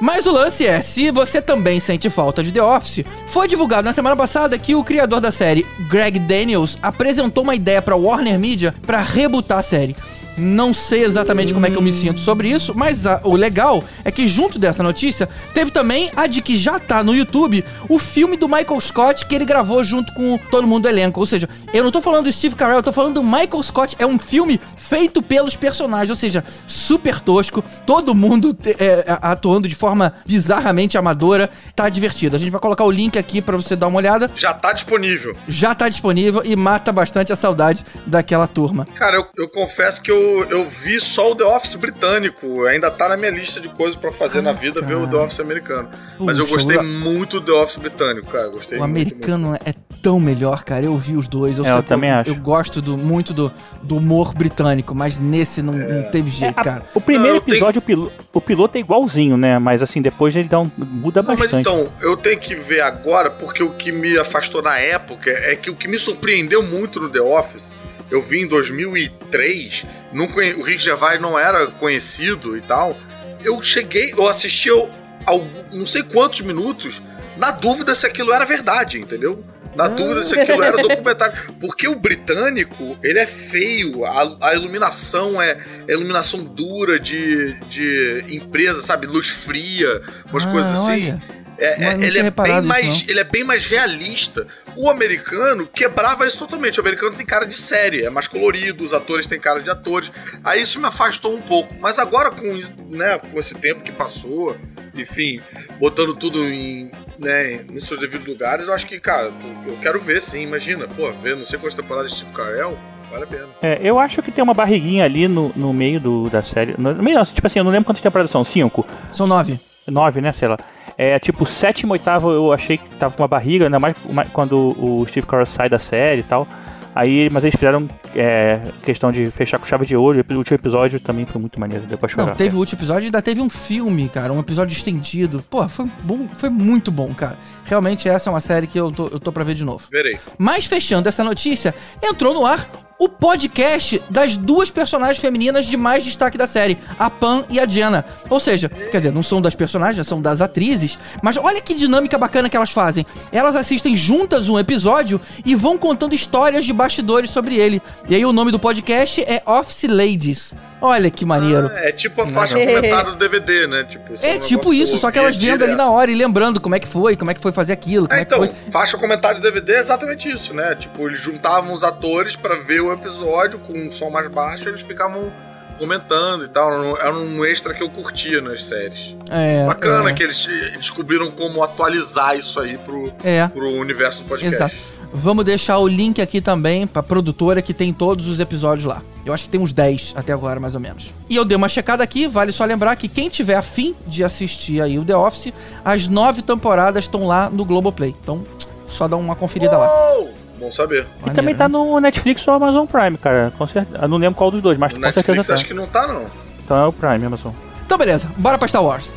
Mas 0.00 0.26
o 0.26 0.32
lance 0.32 0.64
é, 0.64 0.80
se 0.80 1.10
você 1.10 1.42
também 1.42 1.80
sente 1.80 2.08
falta 2.08 2.42
de 2.42 2.52
The 2.52 2.62
Office, 2.62 3.04
foi 3.28 3.48
divulgado 3.48 3.82
na 3.82 3.92
semana 3.92 4.14
passada 4.14 4.56
que 4.56 4.74
o 4.74 4.84
criador 4.84 5.20
da 5.20 5.32
série, 5.32 5.66
Greg 5.88 6.20
Daniels, 6.20 6.78
apresentou 6.80 7.42
uma 7.42 7.54
ideia 7.56 7.82
pra 7.82 7.96
Warner 7.96 8.38
Media 8.38 8.72
pra 8.86 9.00
rebutar 9.00 9.58
a 9.58 9.62
série. 9.62 9.96
Não 10.38 10.72
sei 10.72 11.04
exatamente 11.04 11.52
como 11.52 11.66
é 11.66 11.70
que 11.70 11.76
eu 11.76 11.82
me 11.82 11.92
sinto 11.92 12.20
sobre 12.20 12.48
isso, 12.48 12.72
mas 12.74 13.06
a- 13.06 13.20
o 13.24 13.34
legal 13.36 13.82
é 14.04 14.10
que 14.10 14.26
junto 14.28 14.58
dessa 14.58 14.82
notícia 14.82 15.28
teve 15.52 15.70
também 15.70 16.10
a 16.16 16.26
de 16.26 16.40
que 16.40 16.56
já 16.56 16.78
tá 16.78 17.02
no 17.02 17.14
YouTube 17.14 17.64
o 17.88 17.98
filme 17.98 18.36
do 18.36 18.46
Michael 18.48 18.80
Scott 18.80 19.26
que 19.26 19.34
ele 19.34 19.44
gravou 19.44 19.82
junto 19.82 20.12
com 20.14 20.38
todo 20.50 20.66
mundo 20.66 20.82
do 20.82 20.88
elenco. 20.88 21.20
Ou 21.20 21.26
seja, 21.26 21.48
eu 21.72 21.82
não 21.84 21.90
tô 21.90 22.00
falando 22.00 22.24
do 22.24 22.32
Steve 22.32 22.54
Carell, 22.54 22.76
eu 22.76 22.82
tô 22.82 22.92
falando 22.92 23.14
do 23.14 23.22
Michael 23.22 23.62
Scott. 23.62 23.96
É 23.98 24.06
um 24.06 24.18
filme 24.18 24.60
feito 24.76 25.20
pelos 25.20 25.56
personagens, 25.56 26.10
ou 26.10 26.16
seja, 26.16 26.44
super 26.66 27.20
tosco, 27.20 27.62
todo 27.86 28.14
mundo 28.14 28.54
te- 28.54 28.76
é, 28.78 29.04
atuando 29.20 29.68
de 29.68 29.74
forma 29.74 30.14
bizarramente 30.26 30.96
amadora. 30.96 31.50
Tá 31.74 31.88
divertido. 31.88 32.36
A 32.36 32.38
gente 32.38 32.50
vai 32.50 32.60
colocar 32.60 32.84
o 32.84 32.90
link 32.90 33.18
aqui 33.18 33.40
pra 33.42 33.56
você 33.56 33.74
dar 33.76 33.86
uma 33.88 33.98
olhada. 33.98 34.30
Já 34.34 34.54
tá 34.54 34.72
disponível. 34.72 35.36
Já 35.48 35.74
tá 35.74 35.88
disponível 35.88 36.42
e 36.44 36.54
mata 36.56 36.92
bastante 36.92 37.32
a 37.32 37.36
saudade 37.36 37.84
daquela 38.06 38.46
turma. 38.46 38.86
Cara, 38.94 39.16
eu, 39.16 39.26
eu 39.36 39.48
confesso 39.48 40.00
que 40.00 40.10
eu, 40.10 40.18
eu 40.50 40.68
vi 40.68 41.00
só 41.00 41.32
o 41.32 41.34
The 41.34 41.44
Office 41.44 41.74
britânico. 41.74 42.64
Ainda 42.66 42.90
tá 42.90 43.08
na 43.08 43.16
minha 43.16 43.30
lista 43.30 43.60
de 43.60 43.68
coisas 43.68 43.96
pra 43.96 44.10
fazer 44.10 44.40
na 44.42 44.52
vida 44.52 44.80
ver 44.80 44.94
o 44.94 45.06
The 45.06 45.16
Office 45.16 45.40
americano. 45.40 45.88
Mas 46.18 46.38
eu 46.38 46.44
Puxa, 46.46 46.56
gostei 46.56 46.76
o- 46.76 46.82
muito 46.84 47.40
do 47.40 47.46
The 47.52 47.52
Office 47.60 47.76
britânico, 47.76 48.26
cara. 48.30 48.48
Gostei 48.48 48.78
O 48.78 48.80
muito, 48.86 48.90
americano 48.90 49.54
é 49.64 49.74
tão 50.02 50.18
melhor, 50.20 50.62
cara. 50.64 50.84
Eu 50.84 50.96
vi 50.96 51.16
os 51.16 51.26
dois. 51.28 51.58
Eu, 51.58 51.64
É, 51.66 51.72
eu 51.72 51.82
também 51.82 52.10
acho. 52.10 52.30
Eu 52.30 52.34
gosto 52.36 52.80
do- 52.80 52.96
muito 52.96 53.32
do, 53.34 53.52
do 53.82 53.96
humor 53.96 54.32
britânico, 54.34 54.94
mas 54.94 55.18
nesse 55.18 55.60
não, 55.62 55.72
não 55.74 56.02
teve 56.10 56.28
É, 56.28 56.32
jeito, 56.32 56.58
a- 56.60 56.64
cara. 56.64 56.82
o 56.94 57.00
primeiro 57.00 57.28
Não, 57.30 57.36
eu 57.36 57.40
tenho- 57.40 57.54
episódio, 57.56 57.78
o, 57.80 57.82
pilo- 57.82 58.12
o 58.32 58.40
piloto 58.40 58.76
é 58.78 58.80
igualzinho, 58.80 59.36
né? 59.36 59.58
Mas 59.58 59.82
assim, 59.82 60.00
depois 60.00 60.34
ele 60.36 60.48
dá 60.48 60.60
um, 60.60 60.70
muda 60.76 61.22
Não, 61.22 61.30
mas 61.30 61.52
bastante. 61.52 61.68
então, 61.68 61.86
eu 62.00 62.16
tenho 62.16 62.38
que 62.38 62.54
ver 62.54 62.80
agora, 62.80 63.30
porque 63.30 63.62
o 63.62 63.70
que 63.70 63.90
me 63.92 64.16
afastou 64.18 64.62
na 64.62 64.78
época 64.78 65.30
é 65.30 65.56
que 65.56 65.70
o 65.70 65.74
que 65.74 65.88
me 65.88 65.98
surpreendeu 65.98 66.62
muito 66.62 67.00
no 67.00 67.08
The 67.08 67.20
Office, 67.20 67.74
eu 68.10 68.22
vi 68.22 68.40
em 68.42 68.46
2003, 68.46 69.84
não 70.12 70.26
conhe- 70.28 70.54
o 70.54 70.62
Rick 70.62 70.82
Gervais 70.82 71.20
não 71.20 71.38
era 71.38 71.66
conhecido 71.66 72.56
e 72.56 72.60
tal. 72.60 72.96
Eu 73.44 73.62
cheguei, 73.62 74.12
eu 74.12 74.28
assisti 74.28 74.68
ao, 74.70 74.90
ao- 75.26 75.46
não 75.72 75.86
sei 75.86 76.02
quantos 76.02 76.40
minutos, 76.40 77.00
na 77.36 77.50
dúvida 77.50 77.94
se 77.94 78.06
aquilo 78.06 78.32
era 78.32 78.44
verdade, 78.44 78.98
entendeu? 78.98 79.44
Na 79.76 79.86
dúvida 79.86 80.24
se 80.24 80.36
aquilo 80.36 80.60
era 80.62 80.76
documentário. 80.82 81.38
Porque 81.60 81.86
o 81.86 81.94
britânico, 81.94 82.98
ele 83.00 83.20
é 83.20 83.26
feio, 83.26 84.04
a, 84.04 84.48
a 84.48 84.54
iluminação 84.54 85.40
é, 85.40 85.56
é 85.86 85.92
iluminação 85.92 86.42
dura 86.42 86.98
de, 86.98 87.52
de 87.68 88.24
empresa, 88.28 88.82
sabe? 88.82 89.06
Luz 89.06 89.28
fria, 89.28 90.02
umas 90.32 90.44
Ah, 90.44 90.50
coisas 90.50 90.72
assim. 90.72 90.90
olha. 91.12 91.22
É, 91.58 91.72
é- 91.72 91.96
não 91.96 92.02
ele, 92.04 92.18
é 92.20 92.30
bem 92.30 92.58
isso, 92.58 92.62
mais, 92.62 92.86
não. 92.86 93.10
ele 93.10 93.20
é 93.20 93.24
bem 93.24 93.44
mais 93.44 93.66
realista. 93.66 94.46
O 94.76 94.88
americano 94.88 95.66
quebrava 95.66 96.26
isso 96.26 96.38
totalmente. 96.38 96.78
O 96.78 96.80
americano 96.80 97.16
tem 97.16 97.26
cara 97.26 97.44
de 97.44 97.54
série, 97.54 98.04
é 98.04 98.10
mais 98.10 98.28
colorido, 98.28 98.84
os 98.84 98.92
atores 98.92 99.26
têm 99.26 99.40
cara 99.40 99.60
de 99.60 99.68
atores. 99.68 100.10
Aí 100.44 100.62
isso 100.62 100.78
me 100.78 100.86
afastou 100.86 101.34
um 101.34 101.40
pouco. 101.40 101.74
Mas 101.80 101.98
agora, 101.98 102.30
com, 102.30 102.46
isso, 102.54 102.72
né, 102.88 103.18
com 103.18 103.38
esse 103.40 103.54
tempo 103.56 103.82
que 103.82 103.90
passou, 103.90 104.56
enfim, 104.94 105.40
botando 105.80 106.14
tudo 106.14 106.44
em, 106.44 106.90
né, 107.18 107.64
nos 107.70 107.86
seus 107.86 107.98
devidos 107.98 108.26
lugares, 108.26 108.66
eu 108.66 108.72
acho 108.72 108.86
que, 108.86 109.00
cara, 109.00 109.32
eu 109.66 109.76
quero 109.82 109.98
ver 109.98 110.22
sim. 110.22 110.42
Imagina, 110.42 110.86
pô, 110.86 111.10
ver 111.12 111.36
não 111.36 111.44
sei 111.44 111.58
quantas 111.58 111.74
temporadas 111.74 112.12
de 112.12 112.18
Steve 112.18 112.32
Carell, 112.32 112.78
vale 113.10 113.24
a 113.24 113.26
pena. 113.26 113.48
É, 113.62 113.80
eu 113.82 113.98
acho 113.98 114.22
que 114.22 114.30
tem 114.30 114.44
uma 114.44 114.54
barriguinha 114.54 115.04
ali 115.04 115.26
no, 115.26 115.52
no 115.56 115.72
meio 115.72 115.98
do, 115.98 116.30
da 116.30 116.42
série. 116.42 116.74
No, 116.78 116.94
no 116.94 117.02
meio, 117.02 117.16
não, 117.16 117.24
tipo 117.24 117.46
assim, 117.46 117.58
eu 117.58 117.64
não 117.64 117.72
lembro 117.72 117.86
quantas 117.86 118.02
temporadas 118.02 118.30
são. 118.30 118.44
Cinco? 118.44 118.86
São 119.12 119.26
nove. 119.26 119.58
Nove, 119.88 120.20
né? 120.20 120.30
Sei 120.30 120.46
lá. 120.46 120.56
É 120.98 121.16
tipo, 121.20 121.46
sétimo, 121.46 121.92
oitavo 121.92 122.28
eu 122.32 122.52
achei 122.52 122.76
que 122.76 122.88
tava 122.96 123.14
com 123.14 123.22
uma 123.22 123.28
barriga, 123.28 123.66
ainda 123.66 123.78
mais 123.78 123.94
quando 124.32 124.74
o 124.76 125.06
Steve 125.06 125.24
Carell 125.24 125.46
sai 125.46 125.68
da 125.68 125.78
série 125.78 126.20
e 126.22 126.24
tal. 126.24 126.46
Aí, 126.92 127.30
mas 127.30 127.44
eles 127.44 127.54
fizeram 127.54 127.88
é, 128.16 128.60
questão 128.82 129.12
de 129.12 129.30
fechar 129.30 129.56
com 129.60 129.64
chave 129.64 129.86
de 129.86 129.96
ouro. 129.96 130.18
O 130.28 130.34
último 130.34 130.56
episódio 130.56 130.98
também 130.98 131.24
foi 131.24 131.40
muito 131.40 131.60
maneiro, 131.60 131.86
deu 131.86 131.96
pra 131.96 132.08
chorar. 132.08 132.26
Não, 132.26 132.34
teve 132.34 132.56
o 132.56 132.58
último 132.58 132.80
episódio 132.80 133.04
e 133.04 133.06
ainda 133.06 133.22
teve 133.22 133.40
um 133.40 133.48
filme, 133.48 134.08
cara, 134.08 134.32
um 134.32 134.40
episódio 134.40 134.72
estendido. 134.72 135.40
Pô, 135.48 135.68
foi 135.68 135.86
bom, 136.02 136.26
foi 136.26 136.48
muito 136.48 136.90
bom, 136.90 137.14
cara. 137.14 137.36
Realmente 137.64 138.08
essa 138.08 138.28
é 138.28 138.32
uma 138.32 138.40
série 138.40 138.66
que 138.66 138.80
eu 138.80 138.90
tô, 138.90 139.06
eu 139.06 139.20
tô 139.20 139.30
pra 139.30 139.44
ver 139.44 139.54
de 139.54 139.62
novo. 139.62 139.84
Verei. 139.92 140.18
Mas 140.36 140.64
fechando 140.66 141.08
essa 141.08 141.22
notícia, 141.22 141.72
entrou 142.02 142.34
no 142.34 142.44
ar 142.44 142.68
o 142.98 143.08
podcast 143.08 144.02
das 144.10 144.36
duas 144.36 144.70
personagens 144.70 145.18
femininas 145.18 145.66
de 145.66 145.76
mais 145.76 146.02
destaque 146.04 146.36
da 146.36 146.46
série, 146.46 146.76
a 146.98 147.08
Pan 147.08 147.44
e 147.48 147.60
a 147.60 147.66
Jenna. 147.66 148.04
Ou 148.28 148.40
seja, 148.40 148.68
quer 148.68 148.98
dizer, 148.98 149.12
não 149.12 149.22
são 149.22 149.40
das 149.40 149.54
personagens, 149.54 150.06
são 150.06 150.20
das 150.20 150.40
atrizes, 150.40 150.98
mas 151.22 151.36
olha 151.36 151.60
que 151.60 151.74
dinâmica 151.74 152.18
bacana 152.18 152.48
que 152.48 152.56
elas 152.56 152.70
fazem. 152.70 153.06
Elas 153.30 153.54
assistem 153.54 153.96
juntas 153.96 154.48
um 154.48 154.58
episódio 154.58 155.20
e 155.44 155.54
vão 155.54 155.78
contando 155.78 156.14
histórias 156.14 156.64
de 156.64 156.72
bastidores 156.72 157.30
sobre 157.30 157.56
ele. 157.56 157.80
E 158.08 158.14
aí 158.16 158.24
o 158.24 158.32
nome 158.32 158.50
do 158.50 158.58
podcast 158.58 159.22
é 159.22 159.42
Office 159.46 159.84
Ladies. 159.84 160.54
Olha 160.80 161.10
que 161.10 161.24
maneiro. 161.24 161.68
Ah, 161.74 161.80
é 161.88 161.92
tipo 161.92 162.22
a 162.22 162.26
faixa 162.28 162.54
comentada 162.58 163.10
do 163.10 163.16
DVD, 163.16 163.66
né? 163.66 163.84
Tipo, 163.84 164.14
É 164.22 164.36
um 164.36 164.40
tipo 164.40 164.72
isso, 164.72 164.96
só 164.98 165.10
que 165.10 165.18
elas 165.18 165.36
vendo 165.36 165.64
ali 165.64 165.74
na 165.74 165.90
hora 165.90 166.10
e 166.10 166.14
lembrando 166.14 166.60
como 166.60 166.74
é 166.74 166.80
que 166.80 166.86
foi, 166.88 167.16
como 167.16 167.30
é 167.30 167.34
que 167.34 167.40
foi 167.40 167.52
fazer 167.52 167.72
aquilo, 167.72 168.06
como 168.06 168.16
É, 168.16 168.20
é, 168.20 168.22
então, 168.22 168.40
que 168.46 168.54
foi. 168.54 168.70
faixa 168.72 168.96
comentário 168.96 169.36
de 169.40 169.42
DVD 169.42 169.74
é 169.74 169.78
exatamente 169.80 170.30
isso, 170.30 170.54
né? 170.54 170.74
Tipo, 170.74 171.08
eles 171.08 171.18
juntavam 171.20 171.72
os 171.72 171.82
atores 171.82 172.36
pra 172.36 172.54
ver 172.54 172.80
o 172.80 172.92
episódio 172.92 173.58
com 173.58 173.72
um 173.72 173.90
som 173.90 174.08
mais 174.10 174.28
baixo, 174.28 174.68
eles 174.68 174.82
ficavam 174.82 175.32
comentando 175.78 176.44
e 176.44 176.48
tal. 176.48 176.72
Era 176.72 176.82
um- 176.82 176.96
Era 176.96 177.14
um 177.14 177.44
extra 177.44 177.72
que 177.74 177.82
eu 177.82 177.88
curtia 177.88 178.40
nas 178.40 178.62
séries. 178.64 179.16
É, 179.30 179.64
Bacana 179.66 180.10
é, 180.10 180.12
que 180.12 180.22
eles 180.22 180.46
eh, 180.50 180.76
descobriram 180.76 181.30
como 181.30 181.62
atualizar 181.62 182.36
isso 182.36 182.58
aí 182.60 182.76
pro, 182.78 183.12
é. 183.22 183.46
pro 183.48 183.68
universo 183.70 184.22
do 184.22 184.28
podcast. 184.28 184.56
Exato. 184.56 184.97
Vamos 185.12 185.44
deixar 185.44 185.78
o 185.78 185.88
link 185.88 186.20
aqui 186.20 186.40
também 186.40 186.86
pra 186.86 187.02
produtora 187.02 187.62
que 187.62 187.72
tem 187.72 187.92
todos 187.94 188.26
os 188.26 188.40
episódios 188.40 188.84
lá. 188.84 189.02
Eu 189.24 189.32
acho 189.32 189.44
que 189.44 189.50
tem 189.50 189.60
uns 189.60 189.72
10 189.72 190.12
até 190.16 190.32
agora, 190.32 190.60
mais 190.60 190.74
ou 190.74 190.80
menos. 190.80 191.12
E 191.30 191.36
eu 191.36 191.44
dei 191.44 191.56
uma 191.56 191.68
checada 191.68 192.04
aqui, 192.04 192.26
vale 192.28 192.52
só 192.52 192.64
lembrar 192.64 192.94
que 192.96 193.08
quem 193.08 193.28
tiver 193.28 193.54
afim 193.54 193.94
de 194.06 194.22
assistir 194.22 194.82
aí 194.82 194.98
o 194.98 195.04
The 195.04 195.16
Office, 195.16 195.52
as 195.84 196.08
nove 196.08 196.42
temporadas 196.42 197.04
estão 197.04 197.26
lá 197.26 197.48
no 197.48 197.64
Globoplay. 197.64 198.14
Então, 198.22 198.44
só 198.88 199.08
dá 199.08 199.16
uma 199.16 199.34
conferida 199.34 199.76
lá. 199.76 199.88
Uou! 200.14 200.30
Bom 200.58 200.70
saber. 200.70 201.02
E 201.02 201.20
Maneiro, 201.20 201.34
também 201.36 201.54
tá 201.54 201.68
né? 201.68 201.72
no 201.72 202.00
Netflix 202.00 202.46
ou 202.48 202.54
Amazon 202.54 202.84
Prime, 202.84 203.16
cara. 203.16 203.52
Com 203.56 203.66
certeza. 203.66 203.98
Eu 204.02 204.08
não 204.08 204.16
lembro 204.18 204.34
qual 204.36 204.50
dos 204.50 204.60
dois, 204.60 204.76
mas 204.76 204.92
No 204.92 205.00
com 205.00 205.12
certeza 205.12 205.32
Netflix 205.36 205.46
tá. 205.46 205.54
acho 205.54 205.64
que 205.66 205.74
não 205.74 205.86
tá, 205.86 206.06
não. 206.06 206.26
Então 206.64 206.76
é 206.76 206.86
o 206.86 206.92
Prime, 206.92 207.24
Amazon. 207.24 207.52
Então, 207.86 207.96
beleza. 207.96 208.28
Bora 208.36 208.58
pra 208.58 208.66
Star 208.68 208.84
Wars. 208.84 209.08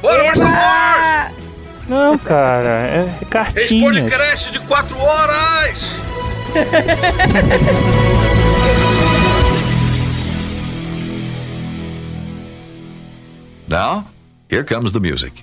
Bora, 0.00 0.22
mais 0.24 0.38
Star 0.38 0.50
Wars! 0.50 1.51
Não, 1.88 2.16
cara, 2.18 2.68
é 2.86 3.04
Esse 3.16 3.24
cartinhas. 3.26 3.94
podcast 3.94 4.52
de 4.52 4.60
4 4.60 4.98
horas! 4.98 5.82
Now, 13.68 14.04
here 14.48 14.64
comes 14.64 14.92
the 14.92 15.00
music. 15.00 15.42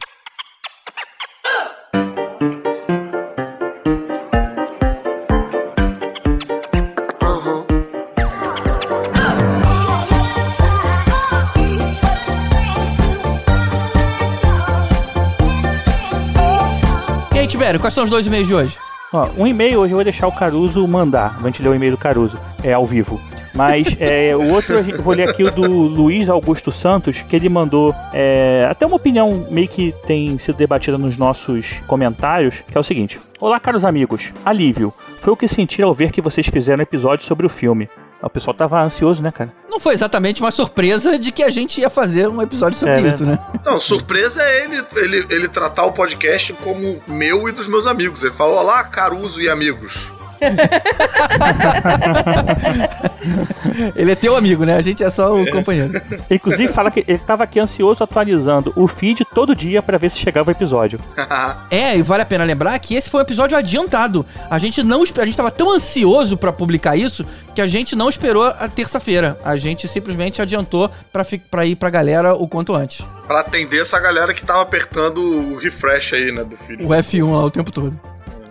Tibério, 17.49 17.79
quais 17.79 17.95
são 17.95 18.03
os 18.03 18.11
dois 18.11 18.27
e-mails 18.27 18.47
de 18.47 18.53
hoje? 18.53 18.77
Ó, 19.11 19.27
um 19.35 19.47
e-mail 19.47 19.79
hoje 19.79 19.91
eu 19.91 19.97
vou 19.97 20.03
deixar 20.03 20.27
o 20.27 20.31
Caruso 20.31 20.87
mandar. 20.87 21.35
A 21.39 21.45
gente 21.47 21.63
ler 21.63 21.69
o 21.69 21.73
e-mail 21.73 21.93
do 21.93 21.97
Caruso. 21.97 22.37
É 22.63 22.73
ao 22.73 22.85
vivo. 22.85 23.19
Mas 23.55 23.87
é, 23.99 24.35
o 24.35 24.53
outro, 24.53 24.75
eu 24.75 25.01
vou 25.01 25.15
ler 25.15 25.27
aqui 25.27 25.43
o 25.43 25.49
do 25.49 25.67
Luiz 25.67 26.29
Augusto 26.29 26.71
Santos, 26.71 27.23
que 27.23 27.35
ele 27.35 27.49
mandou 27.49 27.93
é, 28.13 28.67
até 28.69 28.85
uma 28.85 28.97
opinião 28.97 29.47
meio 29.49 29.67
que 29.67 29.95
tem 30.05 30.37
sido 30.37 30.57
debatida 30.57 30.95
nos 30.95 31.17
nossos 31.17 31.81
comentários, 31.87 32.63
que 32.69 32.77
é 32.77 32.79
o 32.79 32.83
seguinte. 32.83 33.19
Olá, 33.39 33.59
caros 33.59 33.83
amigos. 33.83 34.31
Alívio. 34.45 34.93
Foi 35.19 35.33
o 35.33 35.37
que 35.37 35.47
senti 35.47 35.81
ao 35.81 35.91
ver 35.91 36.11
que 36.11 36.21
vocês 36.21 36.45
fizeram 36.45 36.83
episódio 36.83 37.25
sobre 37.25 37.47
o 37.47 37.49
filme. 37.49 37.89
O 38.21 38.29
pessoal 38.29 38.53
tava 38.53 38.81
ansioso, 38.81 39.21
né, 39.21 39.31
cara? 39.31 39.53
Não 39.69 39.79
foi 39.79 39.93
exatamente 39.93 40.41
uma 40.41 40.51
surpresa 40.51 41.17
de 41.17 41.31
que 41.31 41.41
a 41.41 41.49
gente 41.49 41.79
ia 41.79 41.89
fazer 41.89 42.27
um 42.27 42.41
episódio 42.41 42.77
sobre 42.77 42.95
É, 42.95 43.01
isso, 43.01 43.25
né? 43.25 43.39
Não, 43.65 43.79
surpresa 43.79 44.41
é 44.43 44.65
ele, 44.65 44.83
ele, 44.97 45.27
ele 45.29 45.47
tratar 45.47 45.85
o 45.85 45.93
podcast 45.93 46.51
como 46.53 47.01
meu 47.07 47.47
e 47.47 47.51
dos 47.53 47.67
meus 47.67 47.87
amigos. 47.87 48.21
Ele 48.23 48.33
falou, 48.33 48.57
olá, 48.57 48.83
Caruso 48.83 49.41
e 49.41 49.49
amigos. 49.49 50.07
Ele 53.95 54.11
é 54.11 54.15
teu 54.15 54.35
amigo, 54.35 54.65
né? 54.65 54.75
A 54.75 54.81
gente 54.81 55.03
é 55.03 55.09
só 55.09 55.35
o 55.39 55.49
companheiro. 55.51 55.91
Inclusive, 56.29 56.71
fala 56.73 56.89
que 56.91 57.03
ele 57.07 57.17
tava 57.19 57.43
aqui 57.43 57.59
ansioso 57.59 58.03
atualizando 58.03 58.73
o 58.75 58.87
feed 58.87 59.25
todo 59.33 59.55
dia 59.55 59.81
pra 59.81 59.97
ver 59.97 60.09
se 60.11 60.17
chegava 60.17 60.49
o 60.49 60.53
episódio. 60.53 60.99
É, 61.71 61.95
e 61.97 62.01
vale 62.01 62.23
a 62.23 62.25
pena 62.25 62.43
lembrar 62.43 62.77
que 62.79 62.95
esse 62.95 63.09
foi 63.09 63.19
um 63.19 63.23
episódio 63.23 63.55
adiantado. 63.57 64.25
A 64.49 64.57
gente 64.57 64.81
não 64.81 65.03
a 65.03 65.25
gente 65.25 65.37
tava 65.37 65.51
tão 65.51 65.71
ansioso 65.71 66.35
pra 66.37 66.51
publicar 66.51 66.95
isso 66.95 67.25
que 67.53 67.61
a 67.61 67.67
gente 67.67 67.95
não 67.95 68.09
esperou 68.09 68.45
a 68.45 68.67
terça-feira. 68.67 69.37
A 69.43 69.55
gente 69.55 69.87
simplesmente 69.87 70.41
adiantou 70.41 70.89
pra, 71.11 71.23
fi- 71.23 71.37
pra 71.37 71.65
ir 71.65 71.75
pra 71.75 71.89
galera 71.89 72.33
o 72.33 72.47
quanto 72.47 72.73
antes. 72.73 73.05
pra 73.27 73.41
atender 73.41 73.81
essa 73.81 73.99
galera 73.99 74.33
que 74.33 74.43
tava 74.43 74.61
apertando 74.61 75.19
o 75.21 75.57
refresh 75.57 76.13
aí, 76.13 76.31
né, 76.31 76.43
do 76.43 76.57
feed. 76.57 76.83
O 76.83 76.87
F1 76.89 77.31
lá 77.31 77.45
o 77.45 77.51
tempo 77.51 77.71
todo. 77.71 77.99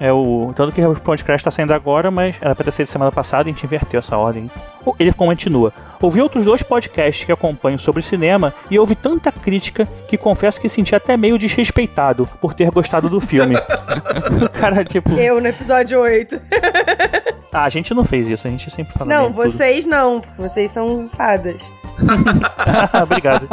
É 0.00 0.12
o. 0.12 0.52
Tanto 0.54 0.72
que 0.72 0.80
o 0.84 0.94
podcast 0.94 1.44
tá 1.44 1.50
saindo 1.50 1.72
agora, 1.72 2.10
mas 2.10 2.36
era 2.40 2.54
pra 2.54 2.64
ter 2.64 2.70
sido 2.70 2.86
semana 2.86 3.10
passada 3.10 3.48
e 3.48 3.50
a 3.50 3.54
gente 3.54 3.64
inverteu 3.64 3.98
essa 3.98 4.16
ordem. 4.16 4.50
Ele 4.98 5.12
continua. 5.12 5.72
Ouvi 6.00 6.20
outros 6.22 6.44
dois 6.44 6.62
podcasts 6.62 7.24
que 7.24 7.32
acompanho 7.32 7.78
sobre 7.78 8.02
cinema 8.02 8.54
e 8.70 8.78
houve 8.78 8.94
tanta 8.94 9.30
crítica 9.32 9.86
que 10.08 10.16
confesso 10.16 10.60
que 10.60 10.68
senti 10.68 10.94
até 10.94 11.16
meio 11.16 11.36
desrespeitado 11.36 12.26
por 12.40 12.54
ter 12.54 12.70
gostado 12.70 13.08
do 13.08 13.20
filme. 13.20 13.56
o 13.56 14.48
cara, 14.58 14.84
tipo. 14.84 15.10
Eu 15.12 15.40
no 15.40 15.46
episódio 15.48 16.00
8. 16.00 16.40
Ah, 17.52 17.64
a 17.64 17.68
gente 17.68 17.92
não 17.92 18.04
fez 18.04 18.28
isso, 18.28 18.46
a 18.46 18.50
gente 18.50 18.70
sempre 18.70 18.92
fala. 18.92 19.10
Não, 19.10 19.22
bem 19.24 19.28
de 19.30 19.36
tudo. 19.36 19.50
vocês 19.52 19.86
não. 19.86 20.20
porque 20.20 20.42
Vocês 20.42 20.70
são 20.70 21.08
fadas. 21.08 21.70
Obrigado. 23.02 23.48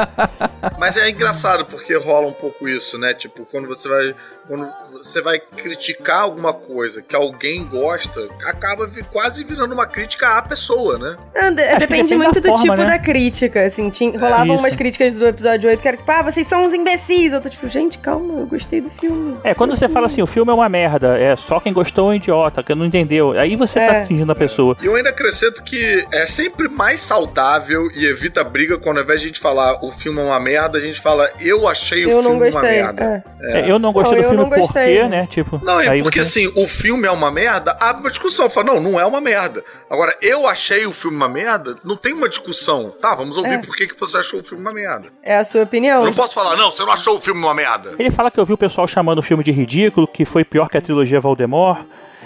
Mas 0.77 0.97
é 0.97 1.09
engraçado 1.09 1.65
porque 1.65 1.95
rola 1.95 2.27
um 2.27 2.31
pouco 2.33 2.67
isso, 2.67 2.97
né? 2.97 3.13
Tipo, 3.13 3.45
quando 3.45 3.67
você 3.67 3.87
vai. 3.87 4.15
Quando 4.47 4.67
você 4.91 5.21
vai 5.21 5.39
criticar 5.39 6.19
alguma 6.21 6.53
coisa 6.53 7.01
que 7.01 7.15
alguém 7.15 7.65
gosta, 7.65 8.27
acaba 8.45 8.85
vi- 8.85 9.01
quase 9.03 9.43
virando 9.43 9.73
uma 9.73 9.87
crítica 9.87 10.37
à 10.37 10.41
pessoa, 10.43 10.99
né? 10.99 11.15
Não, 11.33 11.49
de- 11.49 11.55
depende 11.63 11.79
depende 11.79 12.15
muito 12.15 12.39
do 12.41 12.47
forma, 12.49 12.61
tipo 12.63 12.75
né? 12.75 12.85
da 12.85 12.99
crítica, 12.99 13.65
assim, 13.65 13.89
tinha, 13.89 14.11
rolavam 14.19 14.53
isso. 14.53 14.59
umas 14.63 14.75
críticas 14.75 15.15
do 15.15 15.25
episódio 15.25 15.67
8 15.69 15.81
que 15.81 15.87
era 15.87 15.97
tipo, 15.97 16.11
ah, 16.11 16.21
vocês 16.21 16.45
são 16.45 16.63
uns 16.63 16.73
imbecis. 16.73 17.31
Eu 17.33 17.41
tô 17.41 17.49
tipo, 17.49 17.67
gente, 17.67 17.97
calma, 17.97 18.39
eu 18.41 18.45
gostei 18.45 18.81
do 18.81 18.89
filme. 18.91 19.35
É, 19.43 19.55
quando 19.55 19.75
você 19.75 19.89
fala 19.89 20.05
assim, 20.05 20.21
o 20.21 20.27
filme 20.27 20.51
é 20.51 20.53
uma 20.53 20.69
merda, 20.69 21.17
é 21.17 21.35
só 21.35 21.59
quem 21.59 21.73
gostou 21.73 22.09
é 22.11 22.13
um 22.13 22.15
idiota, 22.15 22.61
que 22.61 22.75
não 22.75 22.85
entendeu. 22.85 23.31
Aí 23.31 23.55
você 23.55 23.79
tá 23.79 23.85
É. 23.95 24.01
atingindo 24.03 24.31
a 24.31 24.35
pessoa. 24.35 24.77
E 24.79 24.85
eu 24.85 24.95
ainda 24.95 25.09
acrescento 25.09 25.63
que 25.63 26.05
é 26.13 26.27
sempre 26.27 26.67
mais 26.69 27.01
saudável 27.01 27.89
e 27.95 28.05
evita 28.05 28.34
briga 28.43 28.77
quando 28.77 28.97
ao 28.97 29.03
invés 29.03 29.19
de 29.21 29.25
a 29.25 29.29
gente 29.29 29.39
falar 29.39 29.83
o 29.83 29.91
filme 29.91 30.19
é 30.19 30.23
uma 30.23 30.39
merda, 30.39 30.77
a 30.77 30.81
gente 30.81 30.99
fala 31.01 31.29
eu 31.39 31.67
achei 31.67 32.05
o 32.05 32.09
Eu 32.09 32.21
não 32.21 32.31
filme 32.31 32.49
uma 32.49 32.51
gostei. 32.61 32.81
merda. 32.81 33.23
É. 33.41 33.59
É, 33.61 33.71
eu 33.71 33.77
não 33.79 33.93
gostei 33.93 34.17
Não, 34.17 34.21
do 34.21 34.25
eu 34.33 34.37
filme 34.45 34.57
gostei. 34.61 34.95
porque, 34.95 35.07
né? 35.09 35.27
Tipo. 35.29 35.61
Não, 35.63 35.79
é 35.79 35.87
aí 35.89 36.03
porque 36.03 36.23
você- 36.23 36.41
assim, 36.45 36.53
o 36.55 36.67
filme 36.67 37.07
é 37.07 37.11
uma 37.11 37.31
merda, 37.31 37.77
abre 37.79 38.01
uma 38.01 38.09
discussão. 38.09 38.49
Fala, 38.49 38.73
não, 38.73 38.79
não 38.79 38.99
é 38.99 39.05
uma 39.05 39.21
merda. 39.21 39.63
Agora, 39.89 40.15
eu 40.21 40.47
achei 40.47 40.85
o 40.85 40.93
filme 40.93 41.15
uma 41.17 41.29
merda, 41.29 41.75
não 41.83 41.95
tem 41.95 42.13
uma 42.13 42.27
discussão. 42.29 42.89
Tá, 43.01 43.13
vamos 43.15 43.37
ouvir 43.37 43.53
É. 43.53 43.57
por 43.59 43.75
que, 43.75 43.87
que 43.87 43.99
você 43.99 44.17
achou 44.17 44.39
o 44.39 44.43
filme 44.43 44.61
uma 44.63 44.73
merda. 44.73 45.07
É 45.23 45.37
a 45.37 45.43
sua 45.45 45.63
opinião. 45.63 45.99
Eu 46.01 46.05
não 46.07 46.13
posso 46.13 46.33
falar, 46.33 46.55
não, 46.55 46.71
você 46.71 46.83
não 46.83 46.91
achou 46.91 47.17
o 47.17 47.21
filme 47.21 47.39
uma 47.41 47.53
merda. 47.53 47.93
Ele 47.99 48.11
fala 48.11 48.31
que 48.31 48.39
eu 48.39 48.45
vi 48.45 48.53
o 48.53 48.57
pessoal 48.57 48.87
chamando 48.87 49.19
o 49.19 49.23
filme 49.23 49.43
de 49.43 49.51
ridículo, 49.51 50.07
que 50.07 50.25
foi 50.25 50.43
pior 50.43 50.69
que 50.69 50.77
a 50.77 50.81
trilogia 50.81 51.19
Voldemort. 51.19 51.85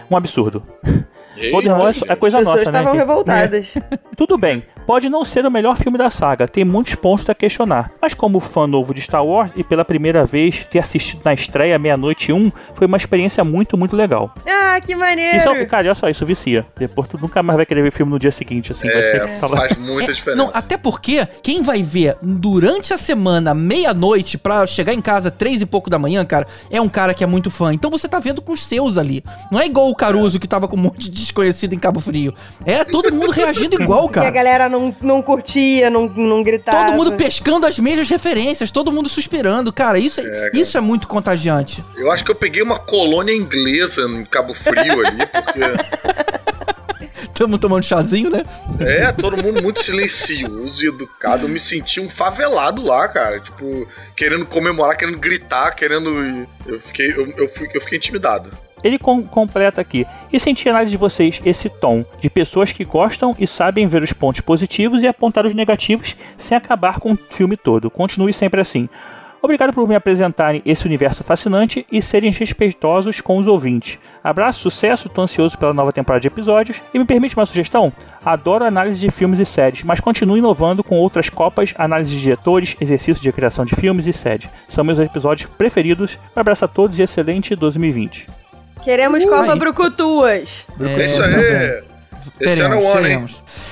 Um 0.09 0.17
absurdo. 0.17 0.63
Voldemort 1.51 1.97
é- 2.03 2.09
é 2.09 2.13
As 2.13 2.19
coisa 2.19 2.37
pessoas 2.39 2.57
nossa, 2.59 2.71
né? 2.71 2.77
estavam 2.79 2.91
que- 2.91 2.97
revoltadas. 2.97 3.75
Tudo 4.17 4.37
bem, 4.37 4.61
pode 4.85 5.09
não 5.09 5.23
ser 5.23 5.45
o 5.45 5.51
melhor 5.51 5.77
filme 5.77 5.97
da 5.97 6.09
saga, 6.09 6.47
tem 6.47 6.65
muitos 6.65 6.95
pontos 6.95 7.29
a 7.29 7.33
questionar. 7.35 7.91
Mas 8.01 8.13
como 8.13 8.39
fã 8.39 8.67
novo 8.67 8.93
de 8.93 9.01
Star 9.01 9.25
Wars 9.25 9.51
e 9.55 9.63
pela 9.63 9.85
primeira 9.85 10.25
vez 10.25 10.65
ter 10.65 10.79
assistido 10.79 11.21
na 11.23 11.33
estreia 11.33 11.79
meia-noite 11.79 12.33
1, 12.33 12.51
foi 12.75 12.85
uma 12.87 12.97
experiência 12.97 13.43
muito, 13.43 13.77
muito 13.77 13.95
legal. 13.95 14.33
ah, 14.47 14.79
que 14.81 14.95
maneiro. 14.95 15.37
Isso, 15.37 15.49
é- 15.49 15.65
cara, 15.65 15.87
olha 15.87 15.95
só, 15.95 16.09
isso 16.09 16.25
vicia. 16.25 16.65
Depois 16.77 17.07
tu 17.07 17.17
nunca 17.19 17.41
mais 17.43 17.57
vai 17.57 17.65
querer 17.65 17.81
ver 17.83 17.91
filme 17.91 18.11
no 18.11 18.19
dia 18.19 18.31
seguinte, 18.31 18.71
assim, 18.71 18.87
vai 18.87 19.01
ser 19.01 19.21
É, 19.23 19.27
faz 19.39 19.75
muita 19.77 20.13
diferença. 20.13 20.41
Não, 20.41 20.51
até 20.53 20.77
porque 20.77 21.25
quem 21.41 21.61
vai 21.61 21.81
ver 21.83 22.15
durante 22.21 22.93
a 22.93 22.97
semana, 22.97 23.53
meia-noite, 23.53 24.37
pra 24.37 24.65
chegar 24.67 24.93
em 24.93 25.01
casa 25.01 25.29
três 25.31 25.61
e 25.61 25.65
pouco 25.65 25.89
da 25.89 25.97
manhã, 25.99 26.23
cara, 26.25 26.47
é 26.71 26.79
um 26.81 26.89
cara 26.89 27.13
que 27.13 27.23
é 27.23 27.27
muito 27.27 27.49
fã. 27.51 27.73
Então 27.73 27.89
você 27.91 28.07
tá 28.07 28.19
vendo 28.19 28.41
com 28.41 28.53
os 28.53 28.63
seus 28.65 28.97
ali. 28.97 29.23
Não 29.51 29.59
é 29.59 29.65
igual 29.65 29.89
o 29.89 29.95
Caruso 29.95 30.39
que 30.39 30.47
tava 30.47 30.67
com 30.67 30.75
um 30.75 30.79
monte 30.81 31.09
de 31.09 31.21
desconhecido 31.29 31.73
em 31.73 31.79
Cabo 31.79 31.99
Frio. 31.99 32.33
É 32.65 32.83
todo 32.83 33.13
mundo 33.13 33.31
reagindo 33.31 33.81
igual, 33.81 34.05
E 34.05 34.09
a 34.09 34.11
cara. 34.11 34.29
galera 34.31 34.69
não, 34.69 34.95
não 35.01 35.21
curtia, 35.21 35.89
não, 35.89 36.07
não 36.09 36.43
gritava. 36.43 36.85
Todo 36.91 36.95
mundo 36.97 37.13
pescando 37.13 37.65
as 37.65 37.77
mesmas 37.79 38.09
referências, 38.09 38.71
todo 38.71 38.91
mundo 38.91 39.07
suspirando. 39.07 39.71
Cara, 39.71 39.97
isso 39.99 40.19
é, 40.21 40.51
isso 40.53 40.77
é 40.77 40.81
muito 40.81 41.07
contagiante. 41.07 41.83
Eu 41.95 42.11
acho 42.11 42.23
que 42.25 42.31
eu 42.31 42.35
peguei 42.35 42.61
uma 42.61 42.79
colônia 42.79 43.33
inglesa 43.33 44.01
em 44.01 44.25
Cabo 44.25 44.53
Frio 44.53 45.05
ali, 45.05 45.25
porque 45.25 45.59
Tamo 47.33 47.57
tomando 47.57 47.83
chazinho, 47.83 48.29
né? 48.29 48.43
é 48.81 49.11
todo 49.13 49.41
mundo 49.41 49.61
muito 49.61 49.81
silencioso 49.81 50.83
e 50.83 50.89
educado. 50.89 51.45
Eu 51.45 51.49
me 51.49 51.59
senti 51.59 52.01
um 52.01 52.09
favelado 52.09 52.83
lá, 52.83 53.07
cara. 53.07 53.39
Tipo, 53.39 53.87
querendo 54.13 54.45
comemorar, 54.45 54.97
querendo 54.97 55.17
gritar, 55.17 55.71
querendo. 55.73 56.45
Eu 56.67 56.79
fiquei, 56.81 57.11
eu, 57.11 57.27
eu, 57.37 57.47
fui- 57.47 57.69
eu 57.73 57.79
fiquei 57.79 57.97
intimidado. 57.97 58.51
Ele 58.83 58.97
com- 58.97 59.23
completa 59.23 59.81
aqui. 59.81 60.05
E 60.31 60.39
senti 60.39 60.69
análise 60.69 60.91
de 60.91 60.97
vocês 60.97 61.41
esse 61.45 61.69
tom 61.69 62.05
de 62.19 62.29
pessoas 62.29 62.71
que 62.71 62.85
gostam 62.85 63.35
e 63.39 63.45
sabem 63.47 63.87
ver 63.87 64.03
os 64.03 64.13
pontos 64.13 64.41
positivos 64.41 65.03
e 65.03 65.07
apontar 65.07 65.45
os 65.45 65.53
negativos 65.53 66.15
sem 66.37 66.57
acabar 66.57 66.99
com 66.99 67.13
o 67.13 67.19
filme 67.29 67.57
todo. 67.57 67.89
Continue 67.89 68.33
sempre 68.33 68.61
assim. 68.61 68.87
Obrigado 69.41 69.71
por 69.71 69.87
me 69.87 69.95
apresentarem 69.95 70.61
esse 70.65 70.85
universo 70.85 71.23
fascinante 71.23 71.85
e 71.89 72.01
serem 72.01 72.29
respeitosos 72.29 73.21
com 73.21 73.37
os 73.37 73.47
ouvintes. 73.47 73.97
Abraço, 74.21 74.59
sucesso, 74.59 75.07
tô 75.07 75.21
ansioso 75.21 75.57
pela 75.57 75.73
nova 75.73 75.93
temporada 75.93 76.19
de 76.19 76.27
episódios. 76.27 76.81
E 76.93 76.99
me 76.99 77.05
permite 77.05 77.37
uma 77.37 77.45
sugestão? 77.45 77.93
Adoro 78.23 78.65
análise 78.65 78.99
de 78.99 79.09
filmes 79.09 79.39
e 79.39 79.45
séries, 79.45 79.81
mas 79.83 80.01
continue 80.01 80.39
inovando 80.39 80.83
com 80.83 80.97
outras 80.97 81.29
copas, 81.29 81.73
análise 81.77 82.11
de 82.11 82.19
diretores, 82.21 82.75
exercício 82.81 83.23
de 83.23 83.31
criação 83.31 83.63
de 83.63 83.77
filmes 83.77 84.07
e 84.07 84.11
séries. 84.11 84.49
São 84.67 84.83
meus 84.83 84.99
episódios 84.99 85.49
preferidos. 85.57 86.19
Um 86.35 86.39
abraço 86.41 86.65
a 86.65 86.67
todos 86.67 86.99
e 86.99 87.03
excelente 87.03 87.55
2020. 87.55 88.27
Queremos. 88.83 89.23
Copa 89.25 89.55
Brucutuas. 89.55 90.65
É 90.79 91.05
isso 91.05 91.21
aí. 91.21 91.83
Esse 92.39 92.61
ano 92.61 92.75
é 92.75 92.77
o 92.77 92.87
ano, 92.91 93.07
hein? 93.07 93.27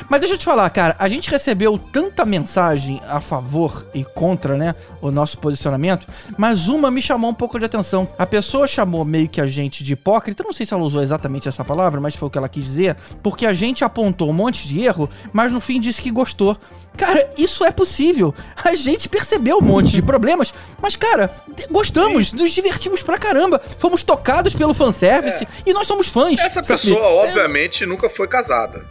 Mas 0.10 0.20
deixa 0.20 0.36
eu 0.36 0.38
te 0.38 0.46
falar, 0.46 0.70
cara, 0.70 0.96
a 1.00 1.08
gente 1.08 1.30
recebeu 1.30 1.78
tanta 1.78 2.26
mensagem 2.26 3.02
a 3.08 3.20
favor 3.20 3.86
e 3.94 4.04
contra, 4.04 4.58
né, 4.58 4.76
o 5.02 5.12
nosso 5.12 5.38
posicionamento, 5.38 6.08
mas 6.38 6.68
uma 6.68 6.90
me 6.92 7.02
chamou 7.02 7.30
um 7.30 7.34
pouco 7.34 7.60
de 7.60 7.66
atenção. 7.66 8.08
A 8.18 8.26
pessoa 8.26 8.68
chamou 8.68 9.04
meio 9.06 9.30
que 9.30 9.42
a 9.42 9.46
gente 9.46 9.84
de 9.84 9.94
hipócrita, 9.94 10.44
não 10.44 10.54
sei 10.54 10.66
se 10.66 10.74
ela 10.74 10.84
usou 10.84 11.02
exatamente 11.02 11.50
essa 11.50 11.64
palavra, 11.64 12.00
mas 12.00 12.16
foi 12.16 12.28
o 12.28 12.32
que 12.32 12.38
ela 12.38 12.50
quis 12.50 12.64
dizer, 12.64 12.96
porque 13.22 13.46
a 13.46 13.54
gente 13.54 13.84
apontou 13.84 14.30
um 14.30 14.34
monte 14.34 14.68
de 14.68 14.82
erro, 14.82 15.10
mas 15.32 15.52
no 15.52 15.62
fim 15.62 15.80
disse 15.80 16.02
que 16.02 16.12
gostou. 16.12 16.58
Cara, 16.98 17.30
isso 17.38 17.64
é 17.64 17.72
possível. 17.72 18.34
A 18.64 18.74
gente 18.74 19.08
percebeu 19.08 19.60
um 19.60 19.62
monte 19.62 19.92
de 19.92 20.02
problemas, 20.02 20.52
mas, 20.82 20.96
cara, 20.96 21.32
gostamos, 21.70 22.34
nos 22.34 22.52
divertimos 22.52 23.04
pra 23.04 23.20
caramba. 23.20 23.62
Fomos 23.78 24.02
tocados 24.02 24.56
pelo 24.56 24.74
fanservice 24.74 25.48
e 25.64 25.74
nós 25.74 25.86
somos 25.86 26.08
fãs. 26.08 26.40
Essa 26.40 26.64
sabe? 26.64 26.68
pessoa, 26.68 27.08
obviamente, 27.24 27.86
nunca 27.86 28.10
foi 28.10 28.28
casada. 28.28 28.84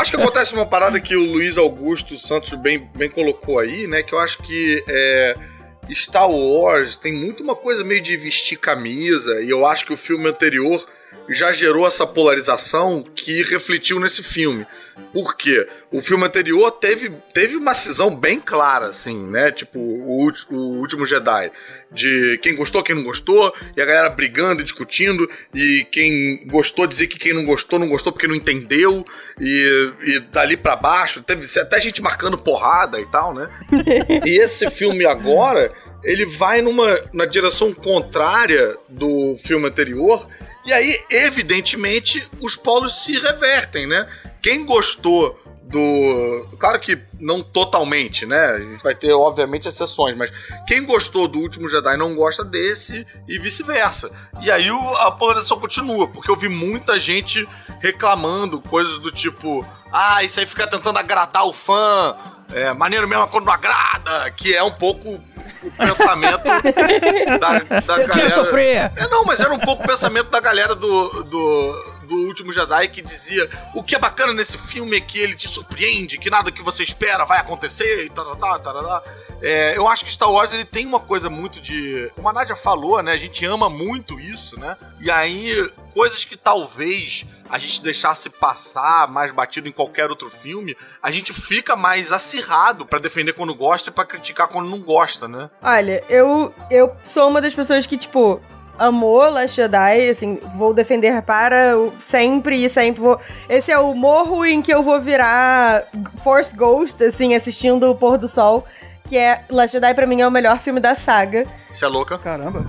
Acho 0.00 0.10
que 0.10 0.16
acontece 0.16 0.54
uma 0.54 0.66
parada 0.66 1.00
que 1.00 1.16
o 1.16 1.32
Luiz 1.32 1.56
Augusto 1.58 2.16
Santos 2.16 2.54
bem, 2.54 2.88
bem 2.94 3.10
colocou 3.10 3.58
aí, 3.58 3.86
né? 3.86 4.02
Que 4.02 4.14
eu 4.14 4.18
acho 4.18 4.38
que 4.38 4.82
é, 4.88 5.36
Star 5.92 6.30
Wars 6.30 6.96
tem 6.96 7.12
muito 7.12 7.42
uma 7.42 7.54
coisa 7.54 7.84
meio 7.84 8.00
de 8.00 8.16
vestir 8.16 8.58
camisa, 8.58 9.42
e 9.42 9.50
eu 9.50 9.66
acho 9.66 9.84
que 9.84 9.92
o 9.92 9.96
filme 9.96 10.28
anterior 10.28 10.86
já 11.28 11.52
gerou 11.52 11.86
essa 11.86 12.06
polarização 12.06 13.02
que 13.02 13.42
refletiu 13.42 14.00
nesse 14.00 14.22
filme. 14.22 14.66
Por 15.12 15.36
quê? 15.36 15.66
O 15.90 16.00
filme 16.00 16.24
anterior 16.24 16.70
teve, 16.72 17.10
teve 17.32 17.56
uma 17.56 17.74
cisão 17.74 18.14
bem 18.14 18.40
clara, 18.40 18.86
assim, 18.86 19.26
né? 19.28 19.50
Tipo, 19.50 19.78
o, 19.78 20.30
o 20.50 20.56
Último 20.80 21.06
Jedi. 21.06 21.50
De 21.90 22.38
quem 22.42 22.56
gostou, 22.56 22.82
quem 22.82 22.96
não 22.96 23.04
gostou, 23.04 23.54
e 23.76 23.80
a 23.80 23.84
galera 23.84 24.10
brigando 24.10 24.60
e 24.60 24.64
discutindo, 24.64 25.28
e 25.54 25.86
quem 25.92 26.46
gostou 26.48 26.86
dizer 26.86 27.06
que 27.06 27.18
quem 27.18 27.32
não 27.32 27.44
gostou, 27.44 27.78
não 27.78 27.88
gostou 27.88 28.12
porque 28.12 28.26
não 28.26 28.34
entendeu, 28.34 29.04
e, 29.40 29.92
e 30.02 30.20
dali 30.20 30.56
pra 30.56 30.74
baixo, 30.74 31.22
teve 31.22 31.46
até 31.60 31.80
gente 31.80 32.02
marcando 32.02 32.36
porrada 32.36 33.00
e 33.00 33.06
tal, 33.06 33.32
né? 33.32 33.48
e 34.26 34.30
esse 34.40 34.68
filme 34.70 35.06
agora, 35.06 35.72
ele 36.02 36.26
vai 36.26 36.60
numa 36.60 37.00
na 37.12 37.24
direção 37.24 37.72
contrária 37.72 38.76
do 38.88 39.36
filme 39.38 39.66
anterior. 39.66 40.26
E 40.64 40.72
aí, 40.72 41.04
evidentemente, 41.10 42.26
os 42.40 42.56
polos 42.56 43.04
se 43.04 43.18
revertem, 43.18 43.86
né? 43.86 44.06
Quem 44.42 44.64
gostou 44.64 45.38
do. 45.64 46.46
Claro 46.58 46.78
que 46.78 46.98
não 47.18 47.42
totalmente, 47.42 48.24
né? 48.24 48.46
A 48.46 48.60
gente 48.60 48.82
vai 48.82 48.94
ter, 48.94 49.12
obviamente, 49.12 49.68
exceções, 49.68 50.16
mas 50.16 50.32
quem 50.66 50.84
gostou 50.84 51.26
do 51.26 51.38
último 51.38 51.68
Jedi 51.68 51.96
não 51.96 52.14
gosta 52.14 52.44
desse 52.44 53.06
e 53.26 53.38
vice-versa. 53.38 54.10
E 54.40 54.50
aí 54.50 54.68
a 54.98 55.10
polarização 55.10 55.58
continua, 55.58 56.06
porque 56.08 56.30
eu 56.30 56.36
vi 56.36 56.48
muita 56.48 56.98
gente 56.98 57.46
reclamando 57.80 58.60
coisas 58.60 58.98
do 58.98 59.10
tipo: 59.10 59.66
ah, 59.92 60.22
isso 60.22 60.38
aí 60.40 60.46
fica 60.46 60.66
tentando 60.66 60.98
agradar 60.98 61.46
o 61.46 61.52
fã, 61.52 62.16
é 62.52 62.72
maneiro 62.72 63.08
mesmo 63.08 63.26
quando 63.28 63.46
não 63.46 63.52
agrada, 63.52 64.30
que 64.32 64.54
é 64.54 64.62
um 64.62 64.72
pouco 64.72 65.20
o 65.68 65.76
pensamento 65.76 66.44
da, 66.44 67.58
da 67.58 67.58
Eu 67.58 67.82
quero 67.86 68.08
galera. 68.08 68.30
sofrer! 68.34 68.92
É, 68.96 69.08
não, 69.08 69.24
mas 69.24 69.40
era 69.40 69.52
um 69.52 69.58
pouco 69.58 69.82
o 69.82 69.86
pensamento 69.86 70.30
da 70.30 70.40
galera 70.40 70.74
do, 70.74 71.22
do, 71.24 71.93
do 72.04 72.14
Último 72.14 72.52
Jedi 72.52 72.88
que 72.88 73.02
dizia 73.02 73.48
o 73.74 73.82
que 73.82 73.94
é 73.94 73.98
bacana 73.98 74.32
nesse 74.32 74.56
filme 74.58 74.96
é 74.96 75.00
que 75.00 75.18
ele 75.18 75.34
te 75.34 75.48
surpreende, 75.48 76.18
que 76.18 76.30
nada 76.30 76.52
que 76.52 76.62
você 76.62 76.82
espera 76.82 77.24
vai 77.24 77.38
acontecer 77.38 78.04
e 78.04 78.10
tal, 78.10 78.36
tal, 78.36 78.60
tal, 78.60 79.04
é, 79.42 79.76
Eu 79.76 79.86
acho 79.88 80.04
que 80.04 80.12
Star 80.12 80.30
Wars 80.30 80.52
ele 80.52 80.64
tem 80.64 80.86
uma 80.86 81.00
coisa 81.00 81.28
muito 81.28 81.60
de. 81.60 82.10
Como 82.14 82.28
a 82.28 82.32
Nádia 82.32 82.56
falou, 82.56 83.02
né? 83.02 83.12
A 83.12 83.16
gente 83.16 83.44
ama 83.44 83.68
muito 83.68 84.18
isso, 84.18 84.58
né? 84.58 84.76
E 85.00 85.10
aí, 85.10 85.70
coisas 85.92 86.24
que 86.24 86.36
talvez 86.36 87.26
a 87.48 87.58
gente 87.58 87.82
deixasse 87.82 88.30
passar 88.30 89.06
mais 89.08 89.32
batido 89.32 89.68
em 89.68 89.72
qualquer 89.72 90.08
outro 90.08 90.30
filme, 90.30 90.76
a 91.02 91.10
gente 91.10 91.32
fica 91.32 91.76
mais 91.76 92.10
acirrado 92.10 92.86
pra 92.86 92.98
defender 92.98 93.32
quando 93.34 93.54
gosta 93.54 93.90
e 93.90 93.92
pra 93.92 94.04
criticar 94.04 94.48
quando 94.48 94.70
não 94.70 94.80
gosta, 94.80 95.28
né? 95.28 95.50
Olha, 95.62 96.02
eu, 96.08 96.54
eu 96.70 96.96
sou 97.04 97.28
uma 97.28 97.40
das 97.40 97.54
pessoas 97.54 97.86
que, 97.86 97.96
tipo, 97.98 98.40
amou 98.78 99.28
Last 99.28 99.56
Jedi, 99.56 100.08
assim, 100.10 100.38
vou 100.56 100.74
defender 100.74 101.22
para 101.22 101.74
sempre 102.00 102.64
e 102.64 102.70
sempre 102.70 103.00
vou. 103.00 103.18
Esse 103.48 103.70
é 103.72 103.78
o 103.78 103.94
morro 103.94 104.44
em 104.44 104.60
que 104.60 104.72
eu 104.72 104.82
vou 104.82 105.00
virar 105.00 105.86
Force 106.22 106.54
Ghost, 106.54 107.02
assim, 107.02 107.34
assistindo 107.34 107.90
o 107.90 107.94
pôr 107.94 108.18
do 108.18 108.28
sol. 108.28 108.64
Que 109.04 109.18
é. 109.18 109.44
Last 109.50 109.72
Jedi 109.76 109.94
pra 109.94 110.06
mim 110.06 110.20
é 110.22 110.26
o 110.26 110.30
melhor 110.30 110.58
filme 110.60 110.80
da 110.80 110.94
saga. 110.94 111.46
Você 111.70 111.84
é 111.84 111.88
louca? 111.88 112.16
Caramba. 112.18 112.64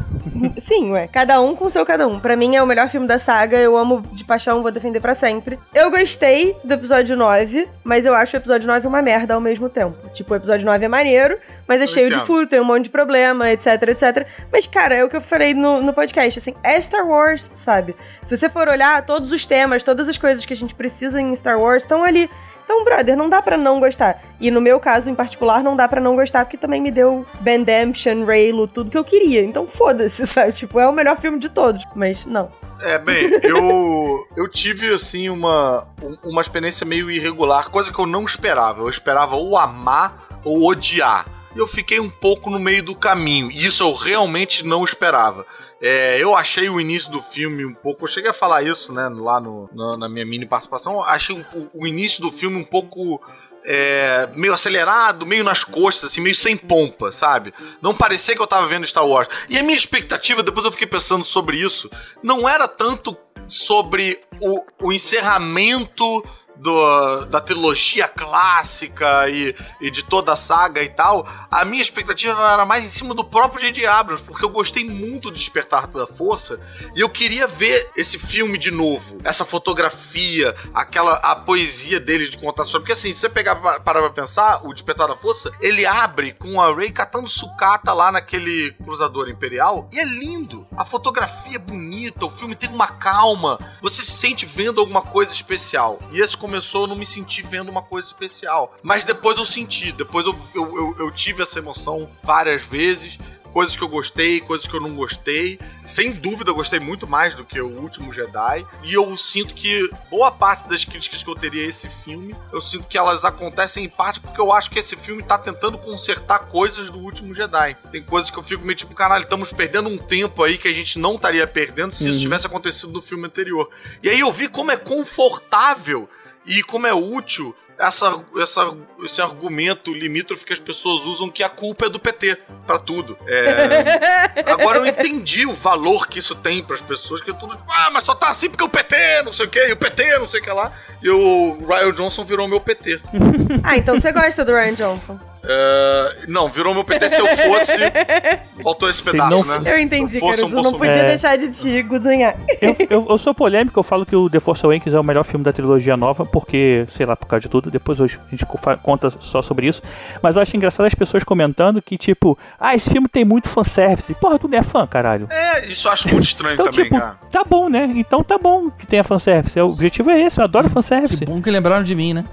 Sim, 0.60 0.92
ué. 0.92 1.08
Cada 1.08 1.40
um 1.40 1.56
com 1.56 1.70
seu 1.70 1.86
cada 1.86 2.06
um. 2.08 2.20
Pra 2.20 2.36
mim 2.36 2.58
é 2.58 2.62
o 2.62 2.68
melhor 2.68 2.90
filme 2.90 3.08
da 3.08 3.18
saga. 3.18 3.58
Eu 3.58 3.78
amo 3.78 4.02
de 4.12 4.26
paixão, 4.26 4.62
vou 4.62 4.70
defender 4.72 5.00
pra 5.00 5.16
sempre. 5.16 5.58
Eu 5.74 5.90
gostei 5.90 6.58
do 6.62 6.74
episódio 6.74 7.16
9, 7.16 7.70
mas 7.86 8.06
eu 8.06 8.14
acho 8.14 8.36
o 8.36 8.40
episódio 8.40 8.68
9 8.68 8.86
uma 8.86 9.02
merda 9.02 9.34
ao 9.36 9.40
mesmo 9.40 9.70
tempo. 9.70 9.96
Tipo, 10.10 10.34
o 10.34 10.36
episódio 10.36 10.66
9 10.66 10.84
é 10.84 10.88
maneiro, 10.90 11.38
mas 11.66 11.80
é 11.80 11.84
Eu 11.86 11.88
cheio 11.88 12.10
de 12.10 12.16
entendo. 12.16 12.26
furo, 12.28 12.48
tem 12.48 12.60
um 12.60 12.66
monte 12.66 12.86
de 12.86 12.90
problema, 12.90 13.50
etc, 13.50 13.68
etc. 13.88 14.28
Mas, 14.52 14.68
cara, 14.68 14.94
é 14.96 15.06
o 15.06 15.10
que 15.10 15.16
eu 15.16 15.22
falei 15.22 15.54
no, 15.54 15.82
no 15.82 15.94
podcast, 15.94 16.38
assim, 16.40 16.54
é 16.64 16.82
Star 16.82 17.08
Wars, 17.08 17.50
sabe? 17.56 17.96
Se 18.22 18.36
você 18.36 18.50
for 18.50 18.68
olhar 18.68 19.06
todos 19.06 19.32
os 19.32 19.46
temas, 19.46 19.84
todas 19.84 20.10
as 20.10 20.18
coisas 20.18 20.46
que 20.46 20.52
a 20.54 20.58
gente 20.58 20.76
precisa 20.76 21.22
em 21.22 21.34
Star 21.34 21.58
Wars 21.58 21.84
estão 21.84 22.04
ali. 22.04 22.30
Então, 22.66 22.84
brother, 22.84 23.16
não 23.16 23.30
dá 23.30 23.42
pra 23.42 23.56
não 23.58 23.80
gostar. 23.80 24.20
E 24.42 24.50
no 24.52 24.60
meu 24.60 24.80
caso, 24.80 25.08
em 25.10 25.16
particular, 25.16 25.64
não 25.64 25.76
dá 25.78 25.88
pra 25.88 26.02
não 26.02 26.16
gostar, 26.16 26.44
porque 26.44 26.58
também 26.58 26.82
me 26.82 26.90
deu 26.92 27.24
Bandemption, 27.42 28.26
Raylo, 28.26 28.68
tudo 28.68 28.90
que 28.90 28.98
eu 28.98 29.04
queria. 29.04 29.44
Então, 29.44 29.68
foda-se, 29.68 30.26
sabe? 30.28 30.52
Tipo, 30.52 30.80
é 30.80 30.88
o 30.88 30.92
melhor 30.92 31.18
filme 31.20 31.38
de 31.40 31.48
todos. 31.50 31.84
Mas, 31.96 32.26
não. 32.26 32.52
É, 32.82 32.98
bem, 32.98 33.30
eu, 33.44 34.26
eu 34.36 34.50
tive, 34.50 34.94
assim, 34.94 35.30
uma, 35.30 35.88
um- 36.02 36.32
uma 36.32 36.42
experiência 36.42 36.86
meio 36.86 37.10
irregular, 37.10 37.70
coisa 37.70 37.94
que 37.94 38.00
eu 38.00 38.06
não 38.08 38.26
esperava. 38.26 38.82
Eu 38.82 38.90
esperava 38.90 39.36
ou 39.36 39.56
amar 39.58 40.42
ou 40.44 40.68
odiar. 40.68 41.26
Eu 41.56 41.66
fiquei 41.66 42.00
um 42.00 42.10
pouco 42.10 42.50
no 42.50 42.60
meio 42.60 42.84
do 42.84 42.94
caminho. 42.94 43.50
E 43.50 43.66
isso 43.66 43.82
eu 43.82 43.94
realmente 43.94 44.66
não 44.66 44.84
esperava. 44.84 45.46
É, 45.82 46.18
eu 46.22 46.36
achei 46.36 46.70
o 46.70 46.82
início 46.82 47.12
do 47.12 47.22
filme 47.22 47.66
um 47.66 47.74
pouco. 47.74 48.04
Eu 48.04 48.10
cheguei 48.10 48.30
a 48.30 48.34
falar 48.34 48.64
isso, 48.64 48.92
né, 48.92 49.08
lá 49.10 49.40
no, 49.40 49.70
na, 49.74 49.98
na 49.98 50.10
minha 50.10 50.26
mini 50.26 50.46
participação. 50.46 51.02
Achei 51.02 51.36
o, 51.54 51.70
o 51.74 51.88
início 51.88 52.22
do 52.22 52.32
filme 52.32 52.58
um 52.58 52.64
pouco. 52.64 53.22
é, 53.64 54.30
meio 54.36 54.54
acelerado, 54.54 55.26
meio 55.26 55.44
nas 55.44 55.64
costas, 55.64 56.12
assim, 56.12 56.22
meio 56.22 56.36
sem 56.36 56.56
pompa, 56.56 57.12
sabe? 57.12 57.54
Não 57.82 57.96
parecia 57.96 58.36
que 58.36 58.42
eu 58.42 58.48
tava 58.48 58.68
vendo 58.68 58.86
Star 58.86 59.08
Wars. 59.08 59.28
E 59.50 59.58
a 59.58 59.64
minha 59.64 59.76
expectativa, 59.76 60.44
depois 60.44 60.66
eu 60.66 60.72
fiquei 60.72 60.86
pensando 60.86 61.26
sobre 61.26 61.58
isso, 61.58 61.90
não 62.22 62.48
era 62.48 62.68
tanto 62.68 63.18
sobre 63.48 64.22
o, 64.40 64.64
o 64.84 64.94
encerramento 64.94 66.24
do- 66.58 67.26
da 67.26 67.40
trilogia 67.42 68.08
clássica 68.08 69.30
e, 69.30 69.56
e 69.82 69.90
de 69.92 70.04
toda 70.04 70.34
a 70.34 70.36
saga 70.36 70.82
e 70.84 70.90
tal, 70.90 71.28
a 71.50 71.66
minha 71.66 71.82
expectativa 71.82 72.32
era 72.54 72.66
mais 72.66 72.84
em 72.84 72.88
cima 72.88 73.14
do 73.14 73.24
próprio 73.24 73.62
J.J. 73.62 73.86
Abrams, 73.86 74.24
porque 74.24 74.44
eu 74.46 74.50
gostei 74.50 74.84
muito 74.84 75.30
do 75.30 75.38
Despertar 75.38 75.88
da 75.88 76.08
Força 76.08 76.60
e 76.96 77.02
eu 77.02 77.10
queria 77.10 77.48
ver 77.48 77.90
esse 77.96 78.18
filme 78.20 78.58
de 78.58 78.72
novo, 78.72 79.18
essa 79.24 79.46
fotografia, 79.46 80.56
aquela 80.74 81.14
a 81.16 81.36
poesia 81.36 82.00
dele 82.00 82.28
de 82.28 82.38
contar 82.38 82.66
sobre. 82.66 82.82
Porque 82.88 82.94
assim, 82.94 83.14
se 83.14 83.20
você 83.20 83.30
pegar 83.30 83.56
pa- 83.56 83.80
parar 83.80 84.02
pra 84.02 84.10
pensar, 84.10 84.62
o 84.66 84.74
Despertar 84.74 85.08
da 85.08 85.16
Força, 85.16 85.52
ele 85.60 85.86
abre 85.86 86.34
com 86.34 86.62
a 86.62 86.74
Rey 86.74 86.92
catando 86.92 87.28
sucata 87.28 87.94
lá 87.94 88.12
naquele 88.12 88.72
cruzador 88.84 89.30
imperial 89.30 89.90
e 89.92 90.00
é 90.00 90.04
lindo. 90.06 90.68
A 90.78 90.84
fotografia 90.86 91.56
é 91.56 91.60
bonita, 91.60 92.26
o 92.26 92.30
filme 92.30 92.56
tem 92.56 92.70
uma 92.70 92.88
calma, 92.88 93.60
você 93.82 94.04
se 94.04 94.12
sente 94.12 94.46
vendo 94.46 94.80
alguma 94.82 95.02
coisa 95.02 95.32
especial. 95.34 96.00
E 96.12 96.20
esse 96.22 96.36
começou, 96.46 96.84
eu 96.84 96.88
não 96.88 96.96
me 96.96 97.06
senti 97.06 97.42
vendo 97.42 97.70
uma 97.70 97.82
coisa 97.82 98.08
especial. 98.08 98.76
Mas 98.84 99.04
depois 99.04 99.38
eu 99.38 99.46
senti, 99.46 99.92
depois 99.92 100.28
eu, 100.28 100.38
eu, 100.54 100.78
eu, 100.78 100.96
eu 101.00 101.12
tive 101.12 101.42
essa 101.42 101.58
emoção 101.58 102.10
várias 102.24 102.62
vezes. 102.62 103.18
Coisas 103.52 103.78
que 103.78 103.82
eu 103.82 103.88
gostei, 103.88 104.42
coisas 104.42 104.68
que 104.68 104.74
eu 104.76 104.82
não 104.82 104.94
gostei. 104.96 105.58
Sem 105.82 106.12
dúvida, 106.12 106.52
eu 106.52 106.56
gostei 106.56 106.78
muito 106.78 107.08
mais 107.08 107.34
do 107.34 107.46
que 107.46 107.60
o 107.62 107.68
último 107.68 108.12
Jedi. 108.12 108.68
E 108.84 108.94
eu 108.94 109.16
sinto 109.16 109.56
que 109.56 109.90
boa 110.10 110.30
parte 110.30 110.68
das 110.68 110.84
críticas 110.84 111.24
que 111.24 111.30
eu 111.30 111.36
teria 111.36 111.64
a 111.64 111.70
esse 111.70 111.88
filme, 111.88 112.36
eu 112.52 112.60
sinto 112.60 112.86
que 112.86 112.98
elas 112.98 113.24
acontecem 113.24 113.86
em 113.86 113.88
parte 113.88 114.20
porque 114.20 114.42
eu 114.42 114.52
acho 114.52 114.70
que 114.70 114.78
esse 114.78 114.98
filme 114.98 115.24
tá 115.24 115.38
tentando 115.38 115.78
consertar 115.78 116.48
coisas 116.48 116.90
do 116.90 117.00
último 117.00 117.34
Jedi. 117.34 117.78
Tem 117.94 118.04
coisas 118.04 118.30
que 118.30 118.38
eu 118.38 118.44
fico 118.44 118.66
meio 118.66 118.76
tipo, 118.76 118.94
caralho, 118.94 119.24
estamos 119.24 119.54
perdendo 119.54 119.88
um 119.88 119.98
tempo 119.98 120.44
aí 120.44 120.58
que 120.58 120.68
a 120.68 120.74
gente 120.74 121.00
não 121.00 121.16
estaria 121.16 121.48
perdendo 121.48 121.96
se 121.96 122.10
isso 122.10 122.20
tivesse 122.20 122.46
acontecido 122.46 122.92
no 122.92 123.02
filme 123.02 123.26
anterior. 123.26 123.70
E 124.04 124.10
aí 124.10 124.20
eu 124.20 124.34
vi 124.34 124.50
como 124.50 124.70
é 124.70 124.76
confortável 124.76 126.10
e 126.46 126.62
como 126.64 126.88
é 126.88 126.94
útil 126.94 127.56
essa, 127.78 128.24
essa, 128.38 128.78
esse 129.04 129.22
argumento 129.22 129.94
limítrofe 129.94 130.46
que 130.46 130.54
as 130.54 130.60
pessoas 130.60 131.06
usam 131.06 131.30
que 131.30 131.44
a 131.44 131.50
culpa 131.50 131.86
é 131.86 131.90
do 131.90 132.00
PT 132.00 132.38
pra 132.66 132.80
tudo. 132.80 133.18
É, 133.28 134.44
agora 134.52 134.80
eu 134.80 134.86
entendi 134.86 135.46
o 135.46 135.54
valor 135.54 136.08
que 136.08 136.20
isso 136.20 136.36
tem 136.36 136.64
pras 136.64 136.82
pessoas, 136.82 137.22
que 137.22 137.32
é 137.32 137.34
tudo 137.34 137.56
tipo, 137.56 137.70
ah, 137.70 137.90
mas 137.92 138.04
só 138.04 138.16
tá 138.16 138.30
assim 138.30 138.50
porque 138.50 138.64
o 138.64 138.70
PT, 138.70 139.24
não 139.24 139.34
sei 139.34 139.46
o 139.46 139.50
que, 139.50 139.72
o 139.72 139.78
PT, 139.78 140.20
não 140.20 140.28
sei 140.28 140.40
o 140.40 140.44
que 140.44 140.50
lá. 140.50 140.72
E 141.02 141.10
o 141.10 141.58
Ryan 141.68 141.92
Johnson 141.92 142.24
virou 142.24 142.48
meu 142.48 142.62
PT. 142.62 143.02
Ah, 143.64 143.78
então 143.78 143.96
você 143.96 144.12
gosta 144.12 144.46
do 144.46 144.54
Ryan 144.54 144.74
Johnson. 144.74 145.20
É, 145.48 146.16
não, 146.28 146.50
virou 146.50 146.74
meu 146.74 146.84
PT 146.84 147.10
se 147.10 147.20
eu 147.22 147.28
fosse. 147.28 147.78
Faltou 148.64 148.90
esse 148.90 149.00
Se 149.00 149.04
pedaço, 149.12 149.30
não 149.30 149.44
né? 149.60 149.72
Eu 149.74 149.78
entendi, 149.80 150.20
Caruso. 150.20 150.46
um 150.48 150.62
não 150.62 150.74
podia 150.74 150.92
É. 150.96 151.06
deixar 151.06 151.38
de 151.38 151.50
te 151.50 151.82
gudunhar. 151.84 152.36
Eu, 152.62 152.76
eu, 152.90 153.06
eu 153.10 153.18
sou 153.18 153.34
polêmico, 153.34 153.80
eu 153.80 153.84
falo 153.84 154.06
que 154.06 154.16
o 154.16 154.30
The 154.30 154.40
Force 154.40 154.66
Awakens 154.66 154.94
é 154.96 155.00
o 155.00 155.04
melhor 155.04 155.24
filme 155.24 155.44
da 155.44 155.54
trilogia 155.54 155.96
nova, 155.96 156.26
porque, 156.26 156.88
sei 156.96 157.06
lá, 157.06 157.16
por 157.16 157.28
causa 157.28 157.42
de 157.42 157.50
tudo, 157.50 157.70
depois 157.70 158.00
hoje 158.00 158.20
a 158.28 158.32
gente 158.32 158.46
conta 158.82 159.14
só 159.20 159.42
sobre 159.42 159.68
isso. 159.68 159.82
Mas 160.22 160.36
eu 160.36 160.42
acho 160.42 160.56
engraçado 160.58 160.86
as 160.86 160.96
pessoas 160.96 161.24
comentando 161.24 161.82
que, 161.82 161.98
tipo, 161.98 162.38
ah, 162.60 162.74
esse 162.76 162.90
filme 162.90 163.08
tem 163.08 163.24
muito 163.26 163.48
fanservice. 163.50 164.14
Porra, 164.16 164.40
tu 164.40 164.48
não 164.48 164.58
é 164.58 164.64
fã, 164.64 164.88
caralho. 164.88 165.28
É, 165.32 165.66
isso 165.68 165.88
eu 165.88 165.92
acho 165.92 166.08
muito 166.10 166.24
estranho 166.24 166.54
Então, 166.56 166.66
também, 166.68 166.84
tipo, 166.86 167.00
cara. 167.00 167.18
tá 167.32 167.44
bom, 167.44 167.70
né? 167.70 167.92
Então 167.96 168.24
tá 168.24 168.38
bom 168.38 168.70
que 168.72 168.88
tenha 168.88 169.04
fanservice. 169.04 169.60
O 169.60 169.68
objetivo 169.68 170.10
é 170.10 170.22
esse, 170.22 170.40
eu 170.40 170.44
adoro 170.46 170.70
fanservice. 170.70 171.20
Que 171.20 171.26
bom 171.26 171.42
que 171.42 171.52
lembraram 171.52 171.84
de 171.84 171.94
mim, 171.96 172.14
né? 172.14 172.26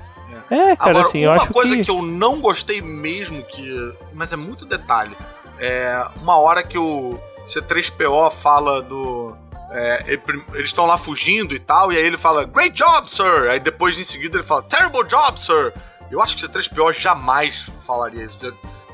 É, 0.52 0.76
cara, 0.76 0.90
Agora, 0.90 1.06
assim, 1.06 1.20
eu 1.20 1.30
uma 1.30 1.36
acho 1.36 1.52
coisa 1.52 1.76
que... 1.76 1.84
que... 1.84 1.90
eu 1.90 2.02
não 2.02 2.40
gostei 2.40 2.80
mesmo, 2.82 3.42
que. 3.44 3.94
Mas 4.12 4.32
é 4.32 4.36
muito 4.36 4.64
detalhe. 4.66 5.16
É 5.58 6.04
uma 6.20 6.36
hora 6.36 6.62
que 6.62 6.76
o 6.78 7.18
C3PO 7.46 8.30
fala 8.32 8.82
do. 8.82 9.36
é, 9.70 10.04
eles 10.06 10.64
estão 10.64 10.86
lá 10.86 10.98
fugindo 10.98 11.54
e 11.54 11.58
tal, 11.58 11.92
e 11.92 11.96
aí 11.96 12.04
ele 12.04 12.18
fala, 12.18 12.44
Great 12.44 12.74
job, 12.76 13.10
sir! 13.10 13.48
Aí 13.50 13.58
depois 13.60 13.98
em 13.98 14.04
seguida 14.04 14.36
ele 14.38 14.44
fala, 14.44 14.62
Terrible 14.62 15.04
job, 15.04 15.40
sir! 15.40 15.72
Eu 16.10 16.20
acho 16.20 16.36
que 16.36 16.44
o 16.44 16.48
C3PO 16.48 16.92
jamais 16.92 17.70
falaria 17.86 18.24
isso, 18.24 18.38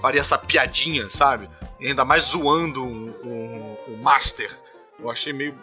faria 0.01 0.21
essa 0.21 0.39
piadinha, 0.39 1.09
sabe? 1.11 1.49
E 1.81 1.89
ainda 1.89 2.05
mais 2.05 2.25
zoando 2.25 2.85
o 2.85 2.87
um, 2.87 3.15
um- 3.25 3.77
um 3.95 3.97
Master. 4.03 4.51
Eu 5.01 5.11
achei 5.11 5.33
meio 5.33 5.55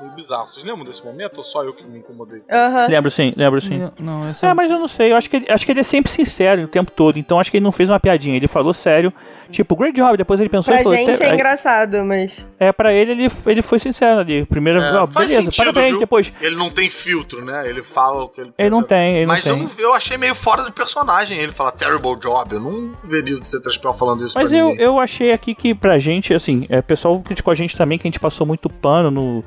meio 0.00 0.12
bizarro. 0.14 0.48
Vocês 0.48 0.64
lembram 0.64 0.84
desse 0.84 1.04
momento 1.04 1.38
ou 1.38 1.44
só 1.44 1.62
eu 1.64 1.72
que 1.72 1.84
me 1.84 1.98
incomodei? 1.98 2.42
Lembro 2.88 3.10
sim, 3.10 3.32
lembro 3.36 3.60
sim. 3.60 3.90
Não, 3.98 4.28
essa 4.28 4.46
É, 4.46 4.54
mas 4.54 4.70
eu 4.70 4.78
não 4.78 4.88
sei, 4.88 5.12
eu 5.12 5.16
acho 5.16 5.28
que, 5.28 5.44
acho 5.50 5.64
que 5.66 5.72
ele 5.72 5.80
é 5.80 5.84
sempre 5.84 6.10
sincero 6.10 6.62
o 6.62 6.68
tempo 6.68 6.90
todo, 6.90 7.18
então 7.18 7.38
acho 7.40 7.50
que 7.50 7.56
ele 7.56 7.64
não 7.64 7.72
fez 7.72 7.88
uma 7.88 7.98
piadinha, 8.00 8.36
ele 8.36 8.48
falou 8.48 8.72
sério, 8.74 9.12
tipo, 9.50 9.74
great 9.76 9.94
job, 9.96 10.16
depois 10.16 10.40
ele 10.40 10.48
pensou 10.48 10.72
Pra 10.72 10.80
e 10.80 10.84
falou, 10.84 10.98
gente 10.98 11.16
"Te- 11.16 11.22
é 11.24 11.34
engraçado, 11.34 12.04
mas. 12.04 12.46
É, 12.58 12.72
pra 12.72 12.92
ele, 12.92 13.12
ele, 13.12 13.28
ele 13.46 13.62
foi 13.62 13.78
sincero 13.78 14.20
ali. 14.20 14.44
Primeiro, 14.46 14.80
É, 14.80 14.94
ó, 15.00 15.06
beleza, 15.06 15.42
sentido, 15.42 15.56
parabéns, 15.56 15.90
viu? 15.90 16.00
depois. 16.00 16.32
Ele 16.40 16.56
não 16.56 16.70
tem 16.70 16.88
filtro, 16.88 17.44
né? 17.44 17.68
Ele 17.68 17.82
fala 17.82 18.24
o 18.24 18.28
que 18.28 18.40
ele 18.40 18.52
Ele 18.58 18.70
não 18.70 18.78
pensa. 18.82 18.88
tem, 18.88 19.16
ele 19.18 19.26
Mas 19.26 19.44
não 19.44 19.52
eu, 19.52 19.56
tem. 19.68 19.76
não- 19.76 19.84
eu 19.90 19.94
achei 19.94 20.16
meio 20.16 20.34
fora 20.34 20.62
do 20.62 20.72
personagem. 20.72 21.38
Ele 21.38 21.52
fala 21.52 21.70
terrible 21.72 22.16
job. 22.16 22.54
Eu 22.54 22.60
não 22.60 22.92
veria 23.04 23.34
o 23.36 23.40
C3PO 23.40 23.94
falando 23.94 24.24
isso 24.24 24.38
Mas 24.38 24.48
pra 24.48 24.56
eu, 24.58 24.68
ninguém. 24.68 24.84
eu 24.84 24.98
achei 25.00 25.32
aqui 25.32 25.54
que 25.54 25.74
pra 25.74 25.98
gente, 25.98 26.32
assim, 26.34 26.66
é, 26.68 26.78
o 26.78 26.82
pessoal 26.82 27.18
criticou 27.20 27.50
a 27.50 27.54
gente 27.54 27.76
também, 27.76 27.98
que 27.98 28.06
a 28.06 28.10
gente 28.10 28.20
passou 28.20 28.46
muito 28.46 28.68
pano 28.70 29.10
no, 29.10 29.44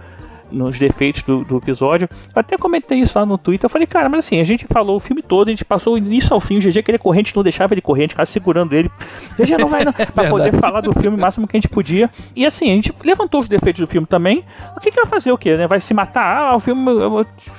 nos 0.51 0.77
defeitos 0.79 1.23
do, 1.23 1.43
do 1.43 1.58
episódio. 1.58 2.10
Eu 2.12 2.39
até 2.39 2.58
comentei 2.58 2.99
isso 2.99 3.17
lá 3.17 3.25
no 3.25 3.38
Twitter. 3.38 3.65
Eu 3.65 3.69
falei, 3.69 3.88
cara, 3.88 4.10
mas 4.10 4.25
assim, 4.25 4.39
a 4.39 4.43
gente 4.43 4.65
falou 4.67 4.97
o 4.97 4.99
filme 4.99 5.21
todo, 5.21 5.47
a 5.47 5.51
gente 5.51 5.65
passou 5.65 5.93
o 5.93 5.97
início 5.97 6.34
ao 6.34 6.39
fim. 6.39 6.58
O 6.58 6.62
GG 6.62 6.84
queria 6.84 6.99
gente 7.15 7.36
não 7.36 7.43
deixava 7.43 7.73
ele 7.73 7.81
correr, 7.81 8.01
a 8.01 8.03
gente 8.03 8.12
ficava 8.12 8.25
segurando 8.25 8.73
ele. 8.73 8.89
GG 9.38 9.58
não 9.60 9.69
vai, 9.69 9.84
não. 9.84 9.93
pra 10.13 10.29
poder 10.29 10.53
falar 10.60 10.81
do 10.81 10.93
filme 10.93 11.17
o 11.17 11.19
máximo 11.19 11.47
que 11.47 11.55
a 11.55 11.60
gente 11.60 11.69
podia. 11.69 12.10
E 12.36 12.45
assim, 12.45 12.71
a 12.71 12.75
gente 12.75 12.93
levantou 13.03 13.41
os 13.41 13.47
defeitos 13.47 13.79
do 13.79 13.88
filme 13.88 14.08
também. 14.08 14.43
O 14.75 14.79
que, 14.79 14.91
que 14.91 14.95
vai 14.95 15.05
fazer 15.05 15.31
o 15.31 15.38
quê? 15.38 15.55
Né? 15.55 15.67
Vai 15.67 15.79
se 15.79 15.93
matar? 15.93 16.38
Ah, 16.38 16.55
o 16.55 16.60
filme 16.60 16.86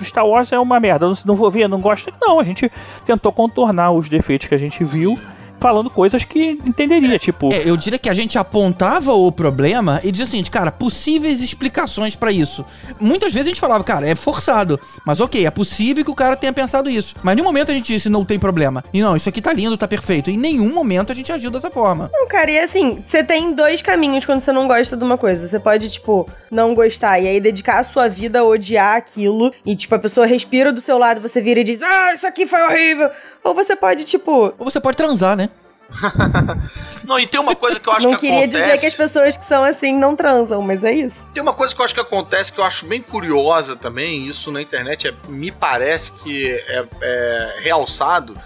Star 0.03 0.27
Wars 0.27 0.53
é 0.53 0.59
uma 0.59 0.79
merda, 0.81 1.07
não, 1.07 1.17
não 1.25 1.35
vou 1.35 1.51
ver, 1.51 1.69
não 1.69 1.81
gosto. 1.81 2.13
Não, 2.21 2.41
a 2.41 2.45
gente 2.45 2.71
tentou 3.05 3.33
contornar 3.33 3.93
os 3.93 4.09
defeitos 4.09 4.49
que 4.49 4.55
a 4.55 4.59
gente 4.59 4.83
viu. 4.85 5.19
Falando 5.61 5.89
coisas 5.91 6.25
que 6.25 6.59
entenderia, 6.65 7.19
tipo. 7.19 7.53
É, 7.53 7.69
eu 7.69 7.77
diria 7.77 7.99
que 7.99 8.09
a 8.09 8.15
gente 8.15 8.39
apontava 8.39 9.13
o 9.13 9.33
problema 9.33 10.01
e 10.05 10.13
dizia 10.13 10.27
assim, 10.27 10.43
cara, 10.51 10.71
possíveis 10.71 11.41
explicações 11.41 12.15
pra 12.15 12.31
isso. 12.31 12.65
Muitas 13.01 13.33
vezes 13.33 13.47
a 13.47 13.51
gente 13.51 13.61
falava, 13.61 13.83
cara, 13.83 14.09
é 14.09 14.15
forçado, 14.15 14.79
mas 15.05 15.21
ok, 15.21 15.47
é 15.47 15.51
possível 15.51 16.05
que 16.05 16.11
o 16.11 16.15
cara 16.15 16.37
tenha 16.37 16.53
pensado 16.53 16.91
isso. 16.91 17.15
Mas 17.23 17.33
em 17.33 17.37
nenhum 17.37 17.47
momento 17.47 17.71
a 17.71 17.75
gente 17.75 17.93
disse, 17.93 18.09
não 18.09 18.25
tem 18.25 18.39
problema. 18.39 18.85
E 18.93 19.01
não, 19.01 19.17
isso 19.17 19.29
aqui 19.29 19.41
tá 19.41 19.53
lindo, 19.53 19.77
tá 19.77 19.89
perfeito. 19.89 20.31
Em 20.31 20.37
nenhum 20.37 20.73
momento 20.73 21.13
a 21.13 21.15
gente 21.15 21.33
agiu 21.33 21.51
dessa 21.51 21.71
forma. 21.71 22.11
Não, 22.13 22.27
cara, 22.29 22.51
e 22.51 22.59
assim, 22.59 23.03
você 23.07 23.25
tem 23.25 23.53
dois 23.53 23.83
caminhos 23.83 24.25
quando 24.25 24.41
você 24.41 24.53
não 24.53 24.69
gosta 24.69 24.97
de 24.97 25.05
uma 25.05 25.17
coisa. 25.17 25.47
Você 25.47 25.59
pode, 25.59 25.89
tipo, 25.91 26.29
não 26.51 26.75
gostar 26.75 27.19
e 27.19 27.29
aí 27.29 27.41
dedicar 27.41 27.81
a 27.81 27.85
sua 27.85 28.09
vida 28.09 28.41
a 28.41 28.45
odiar 28.45 28.97
aquilo. 28.97 29.51
E, 29.65 29.75
tipo, 29.75 29.95
a 29.95 29.99
pessoa 29.99 30.27
respira 30.27 30.73
do 30.73 30.81
seu 30.81 30.99
lado, 30.99 31.21
você 31.21 31.41
vira 31.41 31.61
e 31.61 31.65
diz, 31.65 31.81
ah, 31.83 32.13
isso 32.13 32.27
aqui 32.27 32.47
foi 32.47 32.63
horrível. 32.63 33.11
Ou 33.43 33.55
você 33.55 33.77
pode, 33.77 34.05
tipo, 34.05 34.53
Ou 34.59 34.71
você 34.71 34.81
pode 34.81 34.97
transar, 34.97 35.37
né? 35.37 35.46
Não, 37.05 37.19
e 37.19 37.27
tem 37.27 37.41
uma 37.41 37.55
coisa 37.55 37.79
que 37.79 37.89
eu 37.89 37.93
acho 37.93 38.07
não 38.07 38.15
que 38.15 38.21
queria 38.23 38.39
acontece. 38.41 38.63
dizer 38.65 38.81
que 38.81 38.87
as 38.87 38.95
pessoas 38.95 39.37
que 39.37 39.45
são 39.45 39.63
assim 39.65 39.97
não 39.97 40.17
transam, 40.17 40.61
mas 40.63 40.83
é 40.83 40.93
isso. 40.93 41.27
Tem 41.33 41.43
uma 41.43 41.53
coisa 41.53 41.75
que 41.75 41.81
eu 41.81 41.85
acho 41.85 41.95
que 41.95 42.01
acontece 42.01 42.53
que 42.53 42.59
eu 42.61 42.65
acho 42.65 42.85
bem 42.87 43.01
curiosa 43.01 43.77
também, 43.77 44.25
isso 44.27 44.51
na 44.51 44.61
internet 44.61 45.09
é- 45.09 45.15
me 45.29 45.51
parece 45.53 46.13
que 46.13 46.51
é, 46.51 46.85
é 47.01 47.57
realçado. 47.61 48.37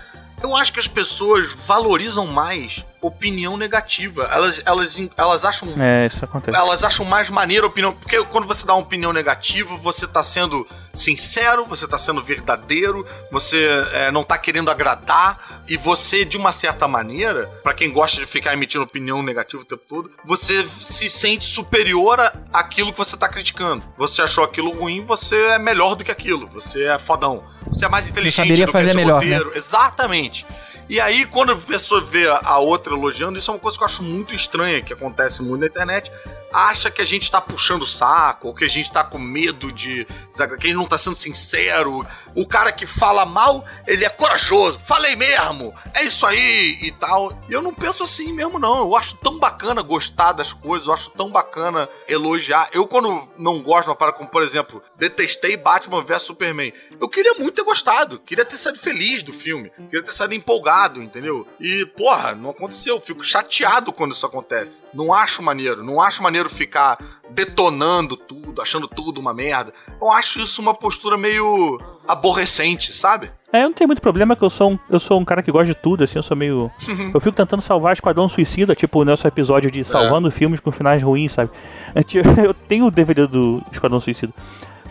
Eu 0.42 0.54
acho 0.56 0.72
que 0.72 0.80
as 0.80 0.88
pessoas 0.88 1.52
valorizam 1.66 2.26
mais 2.26 2.84
opinião 3.00 3.56
negativa. 3.56 4.28
Elas, 4.32 4.60
elas, 4.64 4.98
elas 5.16 5.44
acham 5.44 5.68
É, 5.80 6.06
isso 6.06 6.24
acontece. 6.24 6.56
elas 6.56 6.84
acham 6.84 7.04
mais 7.04 7.30
maneira 7.30 7.64
a 7.66 7.68
opinião. 7.68 7.92
Porque 7.92 8.22
quando 8.24 8.46
você 8.46 8.66
dá 8.66 8.74
uma 8.74 8.82
opinião 8.82 9.12
negativa, 9.12 9.76
você 9.76 10.06
tá 10.06 10.22
sendo 10.22 10.66
sincero, 10.92 11.64
você 11.64 11.86
tá 11.86 11.98
sendo 11.98 12.22
verdadeiro, 12.22 13.06
você 13.30 13.68
é, 13.92 14.10
não 14.10 14.22
tá 14.24 14.36
querendo 14.36 14.70
agradar, 14.70 15.62
e 15.68 15.76
você, 15.76 16.24
de 16.24 16.36
uma 16.36 16.52
certa 16.52 16.86
maneira, 16.88 17.46
pra 17.62 17.72
quem 17.72 17.90
gosta 17.92 18.18
de 18.20 18.26
ficar 18.26 18.52
emitindo 18.52 18.84
opinião 18.84 19.22
negativa 19.22 19.62
o 19.62 19.66
tempo 19.66 19.82
todo, 19.88 20.10
você 20.24 20.66
se 20.66 21.08
sente 21.08 21.46
superior 21.46 22.18
a- 22.20 22.32
àquilo 22.52 22.92
que 22.92 22.98
você 22.98 23.16
tá 23.16 23.28
criticando. 23.28 23.82
Você 23.96 24.20
achou 24.20 24.42
aquilo 24.44 24.70
ruim, 24.72 25.04
você 25.04 25.36
é 25.36 25.58
melhor 25.58 25.94
do 25.94 26.04
que 26.04 26.10
aquilo. 26.10 26.48
Você 26.48 26.84
é 26.84 26.98
fodão. 26.98 27.44
Você 27.68 27.84
é 27.84 27.88
mais 27.88 28.08
inteligente 28.08 28.36
saberia 28.36 28.66
do 28.66 28.72
fazer 28.72 28.94
melhor, 28.94 29.14
roteiro. 29.22 29.52
Exatamente. 29.54 30.44
E 30.90 31.00
aí, 31.00 31.24
quando 31.24 31.52
a 31.52 31.56
pessoa 31.56 32.00
vê 32.00 32.26
a- 32.28 32.58
outra 32.58 32.92
elogiando, 32.92 33.38
isso 33.38 33.48
é 33.48 33.54
uma 33.54 33.60
coisa 33.60 33.78
que 33.78 33.84
eu 33.84 33.86
acho 33.86 34.02
muito 34.02 34.34
estranha, 34.34 34.82
que 34.82 34.92
acontece 34.92 35.40
muito 35.40 35.60
na 35.60 35.68
internet. 35.68 36.10
Acha 36.52 36.90
que 36.90 37.00
a 37.00 37.04
gente 37.04 37.30
tá 37.30 37.40
puxando 37.40 37.82
o 37.82 37.86
saco, 37.86 38.48
ou 38.48 38.54
que 38.54 38.64
a 38.64 38.68
gente 38.68 38.90
tá 38.90 39.04
com 39.04 39.18
medo 39.18 39.70
de. 39.72 40.06
sabe, 40.34 40.56
Que 40.56 40.66
a 40.66 40.70
gente 40.70 40.78
não 40.78 40.86
tá 40.86 40.98
sendo 40.98 41.16
sincero. 41.16 42.06
O 42.34 42.46
cara 42.46 42.72
que 42.72 42.86
fala 42.86 43.24
mal, 43.24 43.64
ele 43.86 44.04
é 44.04 44.08
corajoso. 44.08 44.80
Falei 44.84 45.16
mesmo, 45.16 45.74
é 45.94 46.04
isso 46.04 46.24
aí 46.26 46.78
e 46.80 46.90
tal. 46.92 47.36
E 47.48 47.52
eu 47.52 47.62
não 47.62 47.74
penso 47.74 48.02
assim 48.02 48.32
mesmo, 48.32 48.58
não. 48.58 48.78
Eu 48.78 48.96
acho 48.96 49.16
tão 49.16 49.38
bacana 49.38 49.82
gostar 49.82 50.32
das 50.32 50.52
coisas, 50.52 50.86
eu 50.86 50.94
acho 50.94 51.10
tão 51.10 51.30
bacana 51.30 51.88
elogiar. 52.08 52.68
Eu, 52.72 52.86
quando 52.86 53.28
não 53.36 53.62
gosto 53.62 53.84
de 53.84 53.90
uma 53.90 53.96
parada, 53.96 54.16
como 54.16 54.30
por 54.30 54.42
exemplo, 54.42 54.82
detestei 54.96 55.56
Batman 55.56 56.02
vs 56.02 56.22
Superman, 56.22 56.72
eu 57.00 57.08
queria 57.08 57.34
muito 57.34 57.54
ter 57.54 57.64
gostado, 57.64 58.18
queria 58.18 58.44
ter 58.44 58.56
saído 58.56 58.78
feliz 58.78 59.22
do 59.22 59.32
filme, 59.32 59.70
queria 59.70 60.02
ter 60.02 60.12
saído 60.12 60.34
empolgado, 60.34 61.02
entendeu? 61.02 61.46
E, 61.58 61.84
porra, 61.84 62.34
não 62.34 62.50
aconteceu. 62.50 62.96
Eu 62.96 63.00
fico 63.00 63.24
chateado 63.24 63.92
quando 63.92 64.12
isso 64.12 64.26
acontece. 64.26 64.82
Não 64.94 65.12
acho 65.12 65.42
maneiro, 65.42 65.82
não 65.82 66.00
acho 66.00 66.22
maneiro 66.22 66.39
ficar 66.48 66.98
detonando 67.30 68.16
tudo, 68.16 68.62
achando 68.62 68.88
tudo 68.88 69.20
uma 69.20 69.34
merda. 69.34 69.72
Eu 70.00 70.10
acho 70.10 70.40
isso 70.40 70.62
uma 70.62 70.74
postura 70.74 71.16
meio 71.16 71.78
aborrecente, 72.08 72.92
sabe? 72.92 73.30
É, 73.52 73.62
eu 73.62 73.68
não 73.68 73.72
tenho 73.72 73.88
muito 73.88 74.00
problema 74.00 74.36
que 74.36 74.44
eu 74.44 74.50
sou 74.50 74.72
um, 74.72 74.78
eu 74.88 75.00
sou 75.00 75.18
um 75.18 75.24
cara 75.24 75.42
que 75.42 75.50
gosta 75.50 75.66
de 75.66 75.74
tudo, 75.74 76.04
assim, 76.04 76.18
eu 76.18 76.22
sou 76.22 76.36
meio. 76.36 76.70
eu 77.12 77.20
fico 77.20 77.36
tentando 77.36 77.62
salvar 77.62 77.92
Esquadrão 77.92 78.28
Suicida, 78.28 78.74
tipo, 78.74 79.04
nesse 79.04 79.26
episódio 79.26 79.70
de 79.70 79.82
salvando 79.84 80.30
filmes 80.30 80.60
com 80.60 80.70
finais 80.70 81.02
ruins, 81.02 81.32
sabe? 81.32 81.50
É, 81.94 82.02
tipo, 82.02 82.28
Eu 82.40 82.54
tenho 82.54 82.86
o 82.86 82.90
DVD 82.90 83.26
do 83.26 83.62
Esquadrão 83.72 84.00
Suicida. 84.00 84.32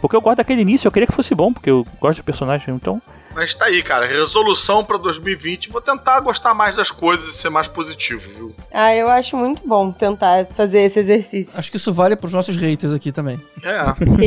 Porque 0.02 0.16
eu 0.16 0.22
gosto 0.22 0.38
daquele 0.38 0.62
início, 0.62 0.88
eu 0.88 0.92
queria 0.92 1.08
que 1.08 1.14
fosse 1.14 1.36
bom, 1.36 1.52
porque 1.52 1.70
eu 1.70 1.86
gosto 2.00 2.22
do 2.22 2.24
personagem, 2.24 2.74
então. 2.74 3.02
Mas 3.40 3.54
tá 3.54 3.68
aí, 3.68 3.82
cara. 3.82 4.06
Resolução 4.06 4.84
pra 4.84 4.98
2020. 4.98 5.70
Vou 5.70 5.80
tentar 5.80 6.20
gostar 6.20 6.54
mais 6.54 6.76
das 6.76 6.92
coisas 6.92 7.30
e 7.30 7.38
ser 7.38 7.50
mais 7.50 7.70
positivo, 7.70 8.22
viu? 8.36 8.56
Ah, 8.70 8.94
eu 8.94 9.08
acho 9.10 9.38
muito 9.38 9.66
bom 9.66 9.94
tentar 9.94 10.46
fazer 10.48 10.80
esse 10.82 11.00
exercício. 11.00 11.58
Acho 11.58 11.72
que 11.72 11.78
isso 11.78 11.94
vale 11.94 12.18
pros 12.18 12.34
nossos 12.34 12.58
haters 12.58 12.92
aqui 12.92 13.14
também. 13.14 13.40
É. 13.64 13.80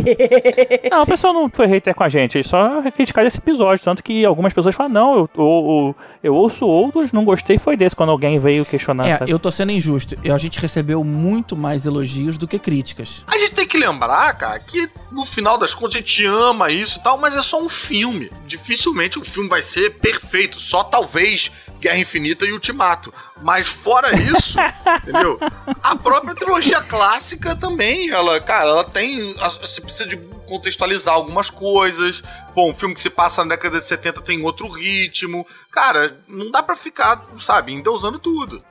Não, 0.91 1.03
o 1.03 1.07
pessoal 1.07 1.35
não 1.35 1.51
foi 1.51 1.67
hater 1.67 1.95
com 1.95 2.05
a 2.05 2.09
gente, 2.09 2.39
eles 2.39 2.47
só 2.47 2.83
criticaram 2.91 3.29
esse 3.29 3.37
episódio. 3.37 3.85
Tanto 3.85 4.03
que 4.03 4.25
algumas 4.25 4.55
pessoas 4.55 4.75
falam, 4.75 4.93
não, 4.93 5.15
eu, 5.15 5.31
eu, 5.37 5.45
eu, 5.45 5.97
eu 6.25 6.35
ouço 6.35 6.67
outros, 6.67 7.13
não 7.13 7.25
gostei, 7.25 7.59
foi 7.59 7.77
desse, 7.77 7.95
quando 7.95 8.11
alguém 8.11 8.39
veio 8.39 8.65
questionar. 8.65 9.07
É, 9.07 9.19
sabe? 9.19 9.31
eu 9.31 9.39
tô 9.39 9.51
sendo 9.51 9.73
injusto. 9.73 10.17
A 10.25 10.39
gente 10.39 10.59
recebeu 10.59 11.05
muito 11.05 11.55
mais 11.55 11.85
elogios 11.85 12.39
do 12.39 12.49
que 12.49 12.59
críticas. 12.59 13.23
A 13.27 13.37
gente 13.37 13.53
tem 13.53 13.67
que 13.67 13.77
lembrar, 13.77 14.33
cara, 14.39 14.59
que 14.59 14.89
no 15.11 15.27
final 15.27 15.59
das 15.59 15.75
contas 15.75 15.97
a 15.97 15.99
gente 15.99 16.25
ama 16.25 16.71
isso 16.71 16.99
e 16.99 17.03
tal, 17.03 17.19
mas 17.19 17.35
é 17.35 17.43
só 17.43 17.61
um 17.63 17.69
filme. 17.69 18.31
Dificilmente 18.47 19.02
um 19.19 19.25
filme 19.25 19.49
vai 19.49 19.63
ser 19.63 19.95
perfeito, 19.99 20.59
só 20.59 20.85
talvez 20.85 21.51
Guerra 21.81 21.99
Infinita 21.99 22.47
e 22.47 22.53
Ultimato. 22.53 23.13
Mas 23.43 23.67
fora 23.67 24.15
isso, 24.15 24.57
entendeu? 25.03 25.39
A 25.83 25.97
própria 25.97 26.35
trilogia 26.35 26.81
clássica 26.81 27.57
também, 27.57 28.11
ela, 28.11 28.41
cara, 28.41 28.71
ela 28.71 28.85
tem. 28.85 29.35
Você 29.61 29.81
precisa 29.81 30.07
de 30.07 30.17
contextualizar 30.47 31.15
algumas 31.15 31.51
coisas. 31.51 32.23
Bom, 32.55 32.71
um 32.71 32.75
filme 32.75 32.95
que 32.95 33.01
se 33.01 33.11
passa 33.11 33.43
na 33.43 33.51
década 33.51 33.81
de 33.81 33.87
70 33.87 34.21
tem 34.21 34.43
outro 34.45 34.69
ritmo. 34.69 35.47
Cara, 35.71 36.19
não 36.29 36.51
dá 36.51 36.63
pra 36.63 36.77
ficar, 36.77 37.25
sabe, 37.39 37.73
endeusando 37.73 38.19
tudo. 38.19 38.63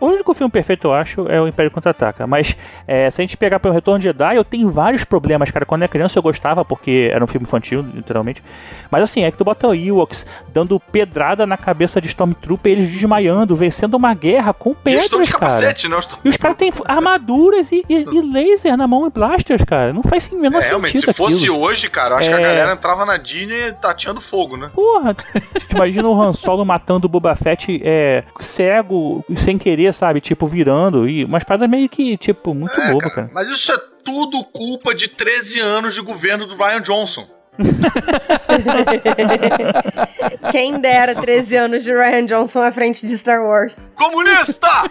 O 0.00 0.06
único 0.06 0.34
filme 0.34 0.50
perfeito, 0.50 0.88
eu 0.88 0.92
acho, 0.94 1.26
é 1.28 1.40
o 1.40 1.48
Império 1.48 1.70
Contra-Ataca. 1.70 2.26
Mas 2.26 2.56
é, 2.86 3.08
se 3.10 3.20
a 3.20 3.22
gente 3.22 3.36
pegar 3.36 3.58
pelo 3.60 3.72
Retorno 3.74 3.98
de 3.98 4.04
Jedi, 4.04 4.36
eu 4.36 4.44
tenho 4.44 4.68
vários 4.70 5.04
problemas, 5.04 5.50
cara. 5.50 5.64
Quando 5.64 5.82
era 5.82 5.88
criança 5.88 6.18
eu 6.18 6.22
gostava, 6.22 6.64
porque 6.64 7.10
era 7.12 7.24
um 7.24 7.26
filme 7.26 7.44
infantil, 7.46 7.84
literalmente. 7.94 8.42
Mas 8.90 9.02
assim, 9.02 9.24
é 9.24 9.30
que 9.30 9.38
tu 9.38 9.44
bota 9.44 9.68
o 9.68 9.74
Ewoks 9.74 10.26
dando 10.52 10.78
pedrada 10.78 11.46
na 11.46 11.56
cabeça 11.56 12.00
de 12.00 12.08
Stormtrooper, 12.08 12.72
eles 12.72 12.90
desmaiando, 12.92 13.56
vencendo 13.56 13.94
uma 13.94 14.12
guerra 14.14 14.52
com 14.52 14.70
E 14.84 14.90
eles 14.90 15.04
estão 15.04 15.18
pedras, 15.20 15.26
de 15.28 15.32
cara. 15.32 15.52
capacete, 15.52 15.88
né? 15.88 15.96
Os- 15.96 16.18
E 16.24 16.28
os 16.28 16.36
caras 16.36 16.56
têm 16.56 16.70
armaduras 16.84 17.72
e, 17.72 17.84
e- 17.88 17.94
e 18.18 18.20
laser 18.20 18.76
na 18.76 18.86
mão 18.86 19.06
e 19.06 19.10
blasters, 19.10 19.64
cara. 19.64 19.92
Não 19.92 20.02
faz 20.02 20.28
menor 20.28 20.62
É, 20.62 20.66
realmente, 20.66 20.92
se 20.92 21.00
sentido 21.00 21.14
fosse 21.16 21.36
aquilo. 21.44 21.60
hoje, 21.60 21.88
cara, 21.88 22.14
eu 22.14 22.18
acho 22.18 22.28
que 22.28 22.34
a 22.34 22.38
É. 22.38 22.42
galera 22.42 22.72
entrava 22.72 23.06
na 23.06 23.16
Disney 23.16 23.72
tateando 23.80 24.20
fogo, 24.20 24.56
né? 24.56 24.70
Porra, 24.74 25.16
imagina 25.74 26.08
o 26.08 26.20
Han 26.20 26.32
Solo 26.32 26.64
matando 26.64 27.06
o 27.06 27.08
Boba 27.08 27.34
Fett 27.34 27.80
é, 27.84 28.24
cego, 28.40 29.24
sem 29.44 29.56
querer, 29.58 29.85
sabe? 29.92 30.20
Tipo, 30.20 30.46
virando. 30.46 31.08
E 31.08 31.24
umas 31.24 31.44
paradas 31.44 31.68
meio 31.68 31.88
que, 31.88 32.16
tipo, 32.16 32.54
muito 32.54 32.78
É, 32.80 32.92
boba, 32.92 33.10
cara. 33.10 33.30
Mas 33.32 33.48
isso 33.48 33.72
é 33.72 33.78
tudo 34.04 34.42
culpa 34.44 34.94
de 34.94 35.08
13 35.08 35.60
anos 35.60 35.94
de 35.94 36.00
governo 36.00 36.46
do 36.46 36.56
Ryan 36.56 36.80
Johnson. 36.80 37.26
Quem 40.52 40.78
dera 40.80 41.14
13 41.14 41.56
anos 41.56 41.84
de 41.84 41.92
Ryan 41.92 42.26
Johnson 42.26 42.60
à 42.60 42.70
frente 42.70 43.06
de 43.06 43.16
Star 43.16 43.42
Wars. 43.42 43.78
Comunista! 43.94 44.90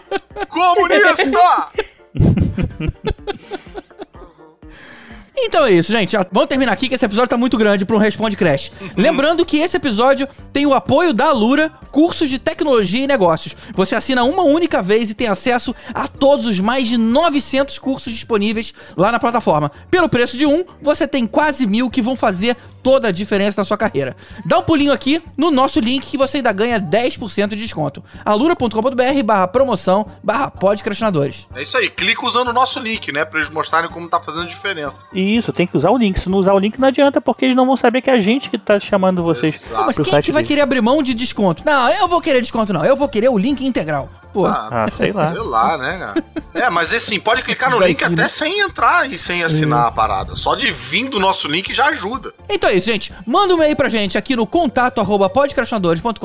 Comunista! 0.49 1.67
Então 5.37 5.65
é 5.65 5.71
isso, 5.71 5.91
gente. 5.91 6.13
Já 6.13 6.25
vamos 6.31 6.47
terminar 6.47 6.71
aqui 6.71 6.87
que 6.87 6.95
esse 6.95 7.05
episódio 7.05 7.29
tá 7.29 7.37
muito 7.37 7.57
grande 7.57 7.85
pra 7.85 7.95
um 7.95 7.99
Responde 7.99 8.37
Crash. 8.37 8.71
Lembrando 8.95 9.45
que 9.45 9.59
esse 9.59 9.75
episódio 9.75 10.27
tem 10.53 10.65
o 10.65 10.73
apoio 10.73 11.13
da 11.13 11.25
Alura 11.25 11.71
cursos 11.95 12.27
de 12.27 12.37
tecnologia 12.37 13.05
e 13.05 13.07
negócios. 13.07 13.55
Você 13.73 13.95
assina 13.95 14.25
uma 14.25 14.43
única 14.43 14.81
vez 14.81 15.09
e 15.09 15.13
tem 15.13 15.29
acesso 15.29 15.73
a 15.93 16.09
todos 16.09 16.45
os 16.45 16.59
mais 16.59 16.89
de 16.89 16.97
900 16.97 17.79
cursos 17.79 18.11
disponíveis 18.11 18.73
lá 18.97 19.13
na 19.13 19.17
plataforma. 19.17 19.71
Pelo 19.89 20.09
preço 20.09 20.35
de 20.35 20.45
um, 20.45 20.65
você 20.81 21.07
tem 21.07 21.25
quase 21.25 21.65
mil 21.65 21.89
que 21.89 22.01
vão 22.01 22.17
fazer 22.17 22.57
toda 22.85 23.07
a 23.07 23.11
diferença 23.11 23.59
na 23.59 23.65
sua 23.65 23.77
carreira. 23.77 24.15
Dá 24.45 24.59
um 24.59 24.61
pulinho 24.61 24.93
aqui 24.93 25.19
no 25.35 25.49
nosso 25.49 25.79
link 25.79 26.05
que 26.05 26.19
você 26.19 26.37
ainda 26.37 26.51
ganha 26.51 26.79
10% 26.79 27.47
de 27.47 27.55
desconto. 27.55 28.03
alura.com.br 28.23 29.23
barra 29.23 29.47
promoção 29.47 30.05
barra 30.23 30.51
podcastinadores. 30.51 31.47
É 31.55 31.63
isso 31.63 31.75
aí, 31.75 31.89
clica 31.89 32.23
usando 32.23 32.49
o 32.49 32.53
nosso 32.53 32.79
link, 32.79 33.11
né? 33.11 33.25
Pra 33.25 33.39
eles 33.39 33.49
mostrarem 33.49 33.89
como 33.89 34.07
tá 34.07 34.21
fazendo 34.21 34.47
diferença. 34.47 35.03
Isso, 35.11 35.51
tem 35.51 35.65
que 35.65 35.75
usar 35.75 35.89
o 35.89 35.97
link. 35.97 36.19
Se 36.19 36.29
não 36.29 36.37
usar 36.37 36.53
o 36.53 36.59
link, 36.59 36.79
não 36.79 36.89
adianta, 36.89 37.19
porque 37.19 37.45
eles 37.45 37.55
não 37.55 37.65
vão 37.65 37.75
saber 37.75 38.01
que 38.01 38.09
é 38.11 38.13
a 38.13 38.19
gente 38.19 38.51
que 38.51 38.57
tá 38.59 38.79
chamando 38.79 39.23
vocês 39.23 39.65
Exato. 39.65 39.85
Mas 39.87 39.97
quem 39.97 40.13
é 40.13 40.21
que 40.21 40.31
vai 40.31 40.43
deles. 40.43 40.47
querer 40.49 40.61
abrir 40.61 40.81
mão 40.81 41.01
de 41.01 41.15
desconto? 41.15 41.63
Não, 41.65 41.84
eu 41.91 42.07
vou 42.07 42.21
querer 42.21 42.41
desconto 42.41 42.71
não. 42.73 42.83
Eu 42.85 42.95
vou 42.95 43.07
querer 43.09 43.29
o 43.29 43.37
link 43.37 43.65
integral. 43.65 44.09
Pô, 44.33 44.45
Ah, 44.47 44.85
sei 44.97 45.13
lá. 45.13 45.31
Sei 45.31 45.41
lá, 45.41 45.77
né, 45.77 45.97
cara? 45.97 46.23
É, 46.53 46.69
mas 46.69 46.91
assim, 46.93 47.19
pode 47.21 47.41
clicar 47.41 47.71
no 47.71 47.79
Vai 47.79 47.87
link 47.89 48.03
até 48.03 48.23
né? 48.23 48.27
sem 48.29 48.59
entrar 48.59 49.09
e 49.09 49.17
sem 49.17 49.43
assinar 49.45 49.87
a 49.87 49.91
parada. 49.91 50.35
Só 50.35 50.55
de 50.55 50.71
vir 50.73 51.07
do 51.09 51.19
nosso 51.21 51.47
link 51.47 51.73
já 51.73 51.85
ajuda. 51.87 52.33
Então 52.49 52.69
é 52.69 52.73
isso, 52.73 52.85
gente. 52.85 53.13
Manda 53.25 53.53
um 53.53 53.57
e-mail 53.57 53.75
pra 53.77 53.87
gente 53.87 54.17
aqui 54.17 54.35
no 54.35 54.45
contato 54.45 54.99
arroba 54.99 55.29
podcastinadores.com.br, 55.29 56.19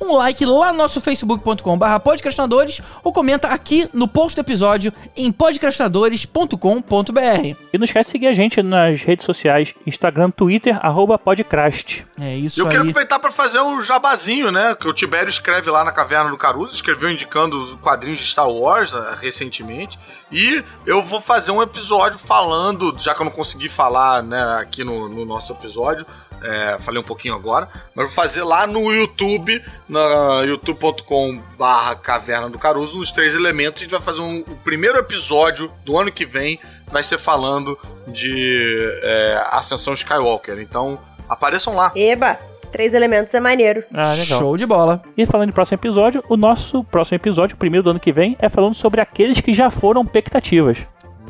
um 0.00 0.14
like 0.16 0.44
lá 0.44 0.72
no 0.72 0.78
nosso 0.78 1.00
facebook.com 1.00 1.78
barra 1.78 1.98
podcastinadores 1.98 2.82
ou 3.02 3.12
comenta 3.12 3.48
aqui 3.48 3.88
no 3.94 4.06
post 4.06 4.36
do 4.36 4.40
episódio 4.40 4.92
em 5.16 5.32
podcastinadores.com.br. 5.32 7.56
E 7.72 7.78
não 7.78 7.84
esquece 7.84 8.08
de 8.08 8.12
seguir 8.12 8.26
a 8.26 8.32
gente 8.32 8.62
nas 8.62 9.02
redes 9.02 9.24
sociais, 9.24 9.74
Instagram, 9.86 10.30
Twitter, 10.30 10.78
arroba 10.84 11.18
podcast. 11.18 12.04
É 12.20 12.36
E 12.36 12.46
isso 12.46 12.60
eu 12.60 12.66
aí. 12.66 12.70
quero 12.72 12.82
aproveitar 12.82 13.18
pra 13.18 13.30
fazer 13.30 13.60
um 13.60 13.80
jabazinho, 13.80 14.50
né? 14.50 14.71
Que 14.74 14.88
o 14.88 14.92
Tibério 14.92 15.28
escreve 15.28 15.70
lá 15.70 15.84
na 15.84 15.92
Caverna 15.92 16.30
do 16.30 16.38
Caruso, 16.38 16.74
escreveu 16.74 17.10
indicando 17.10 17.78
quadrinhos 17.78 18.18
de 18.18 18.26
Star 18.26 18.48
Wars 18.48 18.94
ah, 18.94 19.16
recentemente. 19.20 19.98
E 20.30 20.64
eu 20.86 21.02
vou 21.02 21.20
fazer 21.20 21.50
um 21.50 21.62
episódio 21.62 22.18
falando, 22.18 22.94
já 22.98 23.14
que 23.14 23.20
eu 23.20 23.24
não 23.24 23.32
consegui 23.32 23.68
falar 23.68 24.22
né, 24.22 24.42
aqui 24.60 24.82
no, 24.84 25.08
no 25.08 25.24
nosso 25.24 25.52
episódio, 25.52 26.06
é, 26.42 26.76
falei 26.80 27.00
um 27.00 27.04
pouquinho 27.04 27.34
agora, 27.34 27.68
mas 27.94 28.06
vou 28.06 28.14
fazer 28.14 28.42
lá 28.42 28.66
no 28.66 28.92
YouTube, 28.92 29.62
na 29.88 30.42
youtube.com 30.42 31.40
barra 31.56 31.94
Caverna 31.94 32.50
do 32.50 32.58
Caruso, 32.58 32.98
nos 32.98 33.10
três 33.10 33.34
elementos. 33.34 33.80
A 33.80 33.84
gente 33.84 33.92
vai 33.92 34.00
fazer 34.00 34.20
um, 34.20 34.38
o 34.38 34.56
primeiro 34.56 34.98
episódio 34.98 35.72
do 35.84 35.96
ano 35.96 36.10
que 36.10 36.26
vem, 36.26 36.60
vai 36.90 37.02
ser 37.02 37.18
falando 37.18 37.78
de 38.08 39.00
é, 39.02 39.46
Ascensão 39.52 39.94
Skywalker. 39.94 40.58
Então, 40.58 41.00
apareçam 41.28 41.74
lá. 41.74 41.92
Eba! 41.94 42.51
Três 42.72 42.94
elementos 42.94 43.32
é 43.34 43.40
maneiro. 43.40 43.84
Ah, 43.92 44.14
legal. 44.14 44.38
Show 44.38 44.56
de 44.56 44.64
bola. 44.64 45.02
E 45.16 45.26
falando 45.26 45.50
em 45.50 45.52
próximo 45.52 45.76
episódio, 45.76 46.24
o 46.28 46.36
nosso 46.36 46.82
próximo 46.82 47.16
episódio, 47.16 47.54
o 47.54 47.58
primeiro 47.58 47.84
do 47.84 47.90
ano 47.90 48.00
que 48.00 48.12
vem, 48.12 48.34
é 48.38 48.48
falando 48.48 48.74
sobre 48.74 49.00
aqueles 49.00 49.40
que 49.40 49.52
já 49.52 49.68
foram 49.68 50.02
expectativas. 50.02 50.78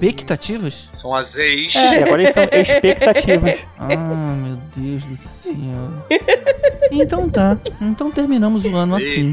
Expectativas? 0.03 0.89
São 0.93 1.15
as 1.15 1.37
ex. 1.37 1.77
É, 1.77 2.01
e 2.01 2.03
agora 2.03 2.23
eles 2.23 2.35
são 2.35 2.43
expectativas. 2.51 3.59
Ah, 3.79 3.87
meu 3.87 4.59
Deus 4.75 5.05
do 5.05 5.17
céu. 5.17 5.53
Então 6.91 7.31
tá. 7.31 7.57
Então 7.81 8.11
terminamos 8.11 8.65
o 8.65 8.75
ano 8.75 8.97
assim. 8.97 9.33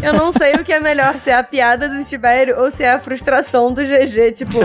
Eu 0.00 0.12
não 0.12 0.30
sei 0.32 0.52
o 0.54 0.62
que 0.62 0.72
é 0.72 0.78
melhor, 0.78 1.18
se 1.18 1.30
é 1.30 1.34
a 1.34 1.42
piada 1.42 1.88
do 1.88 2.04
Tibério 2.04 2.60
ou 2.60 2.70
se 2.70 2.84
é 2.84 2.92
a 2.92 3.00
frustração 3.00 3.72
do 3.72 3.82
GG, 3.82 4.32
tipo, 4.32 4.58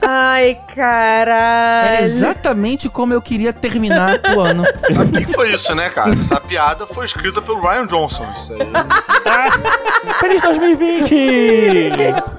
ai, 0.00 0.58
caralho. 0.74 2.04
exatamente 2.04 2.88
como 2.88 3.12
eu 3.12 3.20
queria 3.20 3.52
terminar 3.52 4.20
o 4.34 4.40
ano. 4.40 4.64
Sabe 4.92 5.10
o 5.10 5.12
que 5.12 5.26
que 5.26 5.32
foi 5.32 5.52
isso, 5.52 5.74
né, 5.74 5.90
cara? 5.90 6.12
Essa 6.12 6.40
piada 6.40 6.86
foi 6.86 7.04
escrita 7.04 7.42
pelo 7.42 7.60
Ryan 7.60 7.86
Johnson. 7.86 8.26
Isso 8.34 8.52
aí. 8.54 10.12
Feliz 10.20 10.40
2020! 10.40 11.14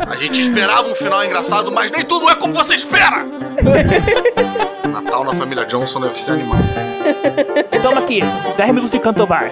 A 0.07 0.15
gente 0.15 0.41
esperava 0.41 0.87
um 0.87 0.95
final 0.95 1.23
engraçado, 1.23 1.66
mas 1.71 1.91
nem 1.91 2.06
tudo 2.06 2.30
é 2.30 2.36
como 2.36 2.53
você 2.53 2.75
espera! 2.75 3.25
Natal 4.88 5.23
na 5.23 5.36
família 5.36 5.65
Johnson 5.65 6.01
deve 6.01 6.19
ser 6.19 6.32
animal. 6.32 6.58
Toma 7.82 7.99
aqui, 7.99 8.19
10 8.56 8.69
minutos 8.69 8.91
de 8.91 8.99
canto 8.99 9.25
bar. 9.25 9.51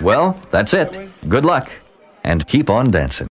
Well, 0.00 0.34
that's 0.50 0.72
it. 0.74 1.10
Good 1.28 1.44
luck. 1.44 1.68
And 2.24 2.44
keep 2.46 2.68
on 2.70 2.90
dancing. 2.90 3.26